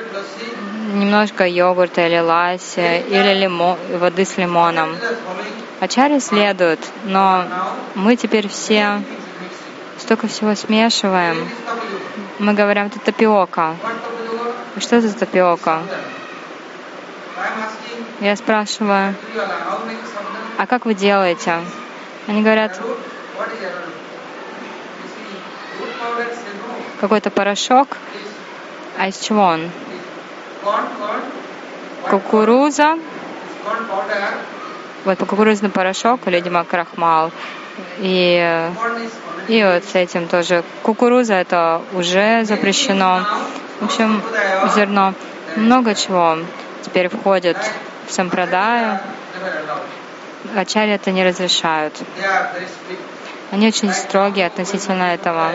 немножко 0.95 1.45
йогурта 1.45 2.07
или 2.07 2.21
ласи, 2.21 3.03
или 3.09 3.35
лимон, 3.35 3.77
воды 3.99 4.25
с 4.25 4.39
лимоном. 4.39 4.91
Ачари 5.81 6.21
следует, 6.21 6.79
но 7.05 7.45
мы 7.97 8.15
теперь 8.15 8.47
все 8.47 9.03
столько 9.99 10.29
всего 10.29 10.55
смешиваем. 10.55 11.49
Мы 12.39 12.55
говорим, 12.55 12.87
это 12.87 13.01
тапиока. 13.01 13.75
Что 14.79 14.97
это 14.97 15.13
тапиока? 15.19 15.83
Я 18.21 18.35
спрашиваю, 18.35 19.15
а 20.59 20.67
как 20.67 20.87
вы 20.87 20.95
делаете? 20.95 21.61
Они 22.27 22.43
говорят, 22.43 22.81
какой-то 27.01 27.31
порошок. 27.31 27.97
А 28.99 29.07
из 29.07 29.19
чего 29.19 29.43
он? 29.43 29.71
Кукуруза. 32.11 32.99
Вот 35.05 35.19
кукурузный 35.19 35.71
порошок, 35.71 36.27
видимо, 36.27 36.65
крахмал. 36.65 37.31
И, 37.99 38.69
и 39.47 39.63
вот 39.65 39.85
с 39.85 39.95
этим 39.95 40.27
тоже. 40.27 40.65
Кукуруза 40.83 41.35
это 41.35 41.83
уже 41.93 42.45
запрещено. 42.45 43.25
В 43.81 43.85
общем, 43.85 44.21
зерно. 44.75 45.15
Много 45.55 45.95
чего 45.95 46.39
теперь 46.85 47.09
входит 47.09 47.57
в 48.09 48.13
сампрадаю. 48.13 49.01
Ачарья 50.57 50.95
это 50.95 51.11
не 51.11 51.25
разрешают. 51.25 51.95
Они 53.51 53.69
очень 53.69 53.93
строгие 53.93 54.47
относительно 54.47 55.15
этого. 55.15 55.51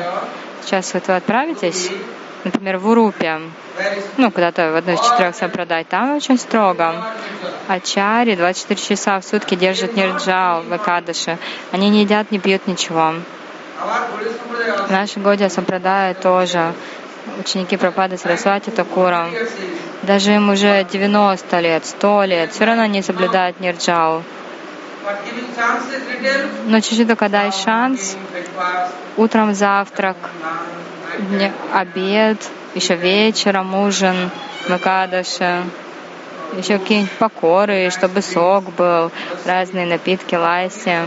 Сейчас 0.62 0.94
вот 0.94 1.08
вы 1.08 1.16
отправитесь, 1.16 1.90
например, 2.44 2.78
в 2.78 2.88
Урупе, 2.88 3.40
ну, 4.18 4.32
куда-то 4.32 4.72
в 4.72 4.76
одну 4.76 4.94
из 4.94 5.02
четырех 5.02 5.36
сампрадай, 5.36 5.84
там 5.84 6.16
очень 6.16 6.38
строго. 6.38 6.96
Ачари 7.68 8.36
24 8.36 8.80
часа 8.80 9.20
в 9.20 9.26
сутки 9.26 9.56
держат 9.56 9.96
нирджал 9.96 10.62
в 10.62 10.76
Экадыше. 10.76 11.38
Они 11.72 11.90
не 11.90 12.02
едят, 12.02 12.32
не 12.32 12.40
пьют 12.40 12.68
ничего. 12.68 13.14
Наши 14.90 15.20
Годия 15.20 15.50
Сампрадая 15.50 16.14
тоже 16.14 16.74
ученики 17.40 17.78
Пропады 17.78 18.18
Сарасвати 18.18 18.70
Такура. 18.70 19.28
Даже 20.04 20.34
им 20.34 20.50
уже 20.50 20.86
90 20.92 21.60
лет, 21.60 21.86
100 21.86 22.24
лет, 22.26 22.52
все 22.52 22.66
равно 22.66 22.86
не 22.86 23.02
соблюдают 23.02 23.60
нирджал. 23.60 24.24
Но 26.66 26.80
чуть-чуть 26.80 27.08
только 27.08 27.30
дай 27.30 27.52
шанс, 27.52 28.16
утром 29.18 29.54
завтрак, 29.54 30.18
обед, 31.74 32.38
еще 32.74 32.96
вечером 32.96 33.76
ужин 33.76 34.32
в 34.68 34.72
Акадаше, 34.72 35.64
еще 36.58 36.80
какие-нибудь 36.80 37.12
покоры, 37.14 37.90
чтобы 37.90 38.22
сок 38.22 38.66
был, 38.76 39.12
разные 39.46 39.86
напитки, 39.86 40.36
лайси. 40.36 41.00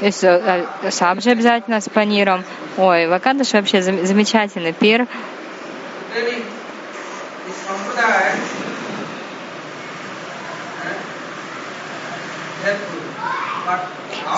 Есть 0.00 0.24
э, 0.24 0.66
сабжи 0.90 1.30
обязательно 1.30 1.80
с 1.80 1.88
паниром. 1.88 2.44
Ой, 2.76 3.06
в 3.06 3.12
Акадаше 3.12 3.58
вообще 3.58 3.82
замечательный 3.82 4.72
пир. 4.72 5.06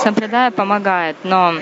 Сампрадая 0.02 0.50
помогает, 0.50 1.16
но 1.24 1.54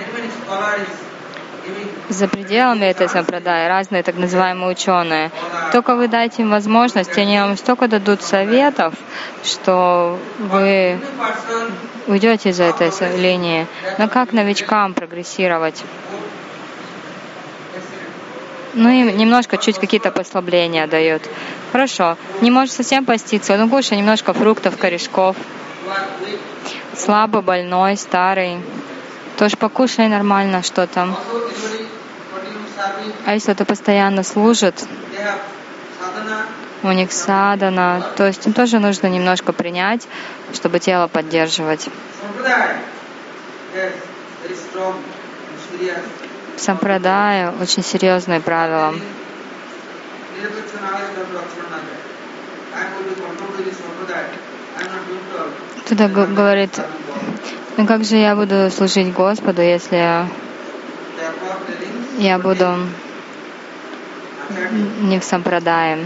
за 2.09 2.27
пределами 2.27 2.85
этой 2.85 3.09
сампрадая 3.09 3.67
разные 3.67 4.03
так 4.03 4.15
называемые 4.15 4.71
ученые. 4.71 5.31
Только 5.71 5.95
вы 5.95 6.07
дайте 6.07 6.43
им 6.43 6.51
возможность, 6.51 7.17
они 7.17 7.39
вам 7.39 7.57
столько 7.57 7.87
дадут 7.87 8.21
советов, 8.21 8.93
что 9.43 10.19
вы 10.37 10.99
уйдете 12.07 12.49
из 12.49 12.59
этой 12.59 12.91
линии. 13.17 13.67
Но 13.97 14.07
как 14.07 14.33
новичкам 14.33 14.93
прогрессировать? 14.93 15.83
Ну 18.75 18.89
и 18.89 19.13
немножко, 19.13 19.57
чуть 19.57 19.79
какие-то 19.79 20.11
послабления 20.11 20.85
дают. 20.85 21.23
Хорошо, 21.71 22.17
не 22.41 22.51
можешь 22.51 22.73
совсем 22.73 23.05
поститься, 23.05 23.55
ну 23.55 23.69
кушай 23.69 23.97
немножко 23.97 24.33
фруктов, 24.33 24.77
корешков. 24.77 25.37
Слабо 26.93 27.41
больной, 27.41 27.95
старый. 27.95 28.57
Тоже 29.37 29.55
покушай 29.55 30.09
нормально 30.09 30.61
что-то. 30.61 31.15
А 33.25 33.33
если 33.33 33.53
это 33.53 33.63
постоянно 33.63 34.23
служит, 34.23 34.85
у 36.83 36.91
них 36.91 37.13
садана, 37.13 38.05
то 38.17 38.27
есть 38.27 38.45
им 38.45 38.51
тоже 38.51 38.79
нужно 38.79 39.07
немножко 39.07 39.53
принять, 39.53 40.05
чтобы 40.53 40.79
тело 40.79 41.07
поддерживать. 41.07 41.87
Сампрадая 46.57 47.53
очень 47.61 47.83
серьезные 47.83 48.39
правила. 48.39 48.93
Туда 55.87 56.07
говорит, 56.07 56.79
ну 57.77 57.85
как 57.85 58.03
же 58.03 58.15
я 58.17 58.35
буду 58.35 58.71
служить 58.71 59.13
Господу, 59.13 59.61
если 59.61 60.27
я 62.17 62.39
буду 62.39 62.87
не 65.01 65.19
в 65.19 65.23
сампрадае. 65.23 66.05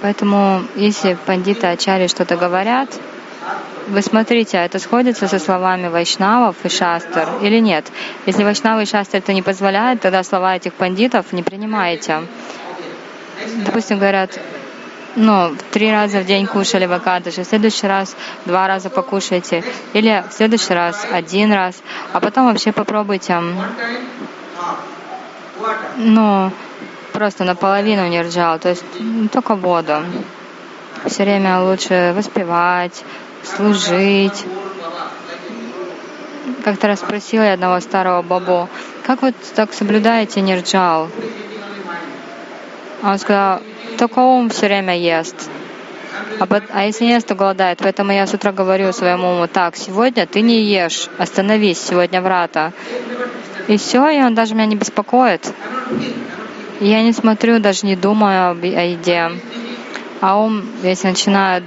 Поэтому, 0.00 0.62
если 0.76 1.16
пандиты 1.26 1.66
Ачари 1.66 2.08
что-то 2.08 2.36
говорят, 2.36 2.88
вы 3.88 4.02
смотрите, 4.02 4.58
а 4.58 4.64
это 4.64 4.78
сходится 4.78 5.28
со 5.28 5.38
словами 5.38 5.88
вайшнавов 5.88 6.56
и 6.64 6.68
шастр 6.68 7.28
или 7.42 7.58
нет? 7.58 7.84
Если 8.26 8.44
вайшнавы 8.44 8.82
и 8.82 8.86
шастр 8.86 9.18
это 9.18 9.32
не 9.32 9.42
позволяют, 9.42 10.00
тогда 10.00 10.22
слова 10.22 10.56
этих 10.56 10.74
пандитов 10.74 11.32
не 11.32 11.42
принимаете. 11.42 12.22
Допустим, 13.66 13.98
говорят, 13.98 14.38
ну, 15.16 15.54
три 15.70 15.90
раза 15.90 16.20
в 16.20 16.26
день 16.26 16.46
кушали 16.46 16.86
в 16.86 16.92
Акадыше, 16.92 17.42
в 17.44 17.46
следующий 17.46 17.86
раз 17.86 18.16
два 18.46 18.66
раза 18.66 18.90
покушайте, 18.90 19.62
или 19.92 20.24
в 20.28 20.32
следующий 20.32 20.74
раз 20.74 21.06
один 21.10 21.52
раз, 21.52 21.76
а 22.12 22.20
потом 22.20 22.46
вообще 22.46 22.72
попробуйте, 22.72 23.40
ну, 25.96 26.50
просто 27.12 27.44
наполовину 27.44 28.08
не 28.08 28.22
ржал, 28.22 28.58
то 28.58 28.70
есть 28.70 28.84
только 29.32 29.54
воду. 29.54 29.98
Все 31.06 31.24
время 31.24 31.60
лучше 31.60 32.12
воспевать, 32.16 33.04
служить. 33.44 34.44
Как-то 36.64 36.88
раз 36.88 37.00
спросила 37.00 37.42
я 37.42 37.54
одного 37.54 37.80
старого 37.80 38.22
бабу, 38.22 38.68
как 39.06 39.22
вы 39.22 39.34
так 39.54 39.72
соблюдаете 39.72 40.40
нирджал? 40.40 41.08
Он 43.02 43.18
сказал, 43.18 43.60
только 43.98 44.20
ум 44.20 44.48
все 44.48 44.66
время 44.66 44.96
ест. 44.96 45.50
А, 46.40 46.46
а 46.70 46.84
если 46.84 47.04
не 47.04 47.12
ест, 47.12 47.26
то 47.26 47.34
голодает. 47.34 47.78
Поэтому 47.82 48.12
я 48.12 48.26
с 48.26 48.32
утра 48.32 48.52
говорю 48.52 48.92
своему 48.92 49.32
уму, 49.32 49.46
так, 49.46 49.76
сегодня 49.76 50.26
ты 50.26 50.40
не 50.40 50.62
ешь, 50.62 51.08
остановись, 51.18 51.80
сегодня 51.80 52.22
врата. 52.22 52.72
И 53.68 53.76
все, 53.76 54.08
и 54.08 54.22
он 54.22 54.34
даже 54.34 54.54
меня 54.54 54.66
не 54.66 54.76
беспокоит. 54.76 55.52
Я 56.80 57.02
не 57.02 57.12
смотрю, 57.12 57.60
даже 57.60 57.86
не 57.86 57.96
думаю 57.96 58.52
о 58.52 58.54
еде. 58.56 59.32
А 60.20 60.38
ум, 60.38 60.64
если 60.82 61.08
начинает 61.08 61.64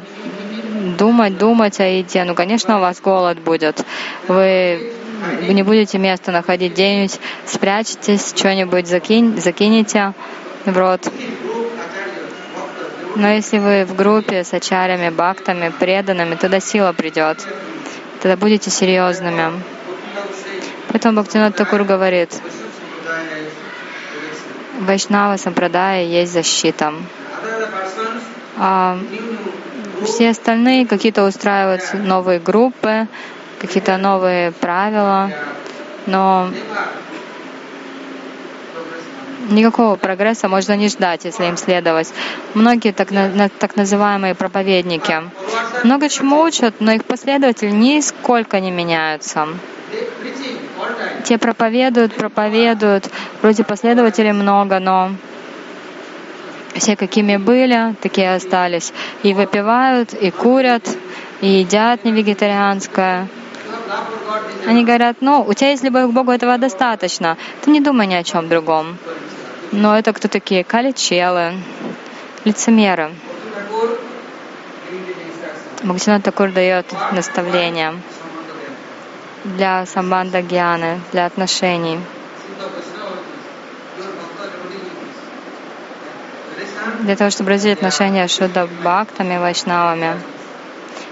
думать, 0.97 1.37
думать 1.37 1.79
о 1.79 1.87
еде, 1.87 2.23
ну, 2.23 2.35
конечно, 2.35 2.77
у 2.77 2.81
вас 2.81 3.01
голод 3.01 3.39
будет. 3.39 3.85
Вы 4.27 4.93
не 5.49 5.63
будете 5.63 5.97
место 5.97 6.31
находить 6.31 6.73
где-нибудь, 6.73 7.19
спрячетесь, 7.45 8.33
что-нибудь 8.35 8.87
закинь, 8.87 9.39
закинете 9.41 10.13
в 10.65 10.77
рот. 10.77 11.11
Но 13.15 13.29
если 13.29 13.57
вы 13.57 13.85
в 13.85 13.95
группе 13.95 14.43
с 14.43 14.53
ачарями, 14.53 15.09
бхактами, 15.09 15.69
преданными, 15.69 16.35
тогда 16.35 16.59
сила 16.59 16.93
придет. 16.93 17.45
Тогда 18.21 18.37
будете 18.37 18.69
серьезными. 18.69 19.53
Поэтому 20.89 21.21
Бхактинат 21.21 21.55
Такур 21.55 21.83
говорит, 21.83 22.39
Вайшнава 24.79 25.37
Сампрадая 25.37 26.03
есть 26.03 26.33
защита. 26.33 26.93
А 28.57 28.99
все 30.05 30.29
остальные 30.29 30.85
какие-то 30.85 31.25
устраивают 31.25 31.81
новые 31.93 32.39
группы, 32.39 33.07
какие-то 33.59 33.97
новые 33.97 34.51
правила, 34.51 35.31
но 36.05 36.49
никакого 39.49 39.95
прогресса 39.95 40.47
можно 40.47 40.75
не 40.75 40.89
ждать, 40.89 41.25
если 41.25 41.45
им 41.45 41.57
следовать. 41.57 42.13
Многие 42.53 42.91
так, 42.91 43.11
на, 43.11 43.49
так 43.49 43.75
называемые 43.75 44.35
проповедники 44.35 45.23
много 45.83 46.09
чему 46.09 46.41
учат, 46.41 46.75
но 46.79 46.91
их 46.91 47.05
последователи 47.05 47.71
нисколько 47.71 48.59
не 48.59 48.71
меняются. 48.71 49.47
Те 51.23 51.37
проповедуют, 51.37 52.13
проповедуют, 52.13 53.09
вроде 53.41 53.63
последователей 53.63 54.31
много, 54.31 54.79
но 54.79 55.11
все 56.79 56.95
какими 56.95 57.37
были, 57.37 57.95
такие 58.01 58.35
остались. 58.35 58.93
И 59.23 59.33
выпивают, 59.33 60.13
и 60.13 60.31
курят, 60.31 60.87
и 61.41 61.47
едят 61.47 62.03
не 62.05 62.11
вегетарианское. 62.11 63.27
Они 64.65 64.83
говорят, 64.83 65.17
ну, 65.21 65.43
у 65.47 65.53
тебя 65.53 65.69
есть 65.69 65.83
любовь 65.83 66.09
к 66.09 66.13
Богу, 66.13 66.31
этого 66.31 66.57
достаточно. 66.57 67.37
Ты 67.61 67.71
не 67.71 67.81
думай 67.81 68.07
ни 68.07 68.15
о 68.15 68.23
чем 68.23 68.49
другом. 68.49 68.97
Но 69.71 69.97
это 69.97 70.13
кто 70.13 70.27
такие? 70.27 70.63
Каличелы, 70.63 71.53
лицемеры. 72.45 73.11
Бхактинат 75.83 76.23
Такур 76.23 76.51
дает 76.51 76.85
наставления 77.11 77.93
для 79.43 79.85
самбанда 79.85 80.41
гьяны, 80.41 80.99
для 81.11 81.25
отношений. 81.25 81.99
Для 87.01 87.15
того, 87.15 87.29
чтобы 87.29 87.51
развить 87.51 87.77
отношения 87.77 88.27
с 88.27 88.35
Шуда 88.35 88.67
Бхактами, 88.67 89.37
Вайшнавами, 89.37 90.19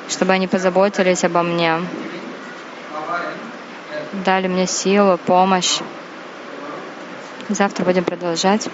чтобы 0.09 0.33
они 0.33 0.47
позаботились 0.47 1.23
обо 1.23 1.41
мне, 1.43 1.79
дали 4.13 4.47
мне 4.47 4.67
силу, 4.67 5.17
помощь. 5.17 5.79
Завтра 7.49 7.83
будем 7.83 8.03
продолжать. 8.03 8.67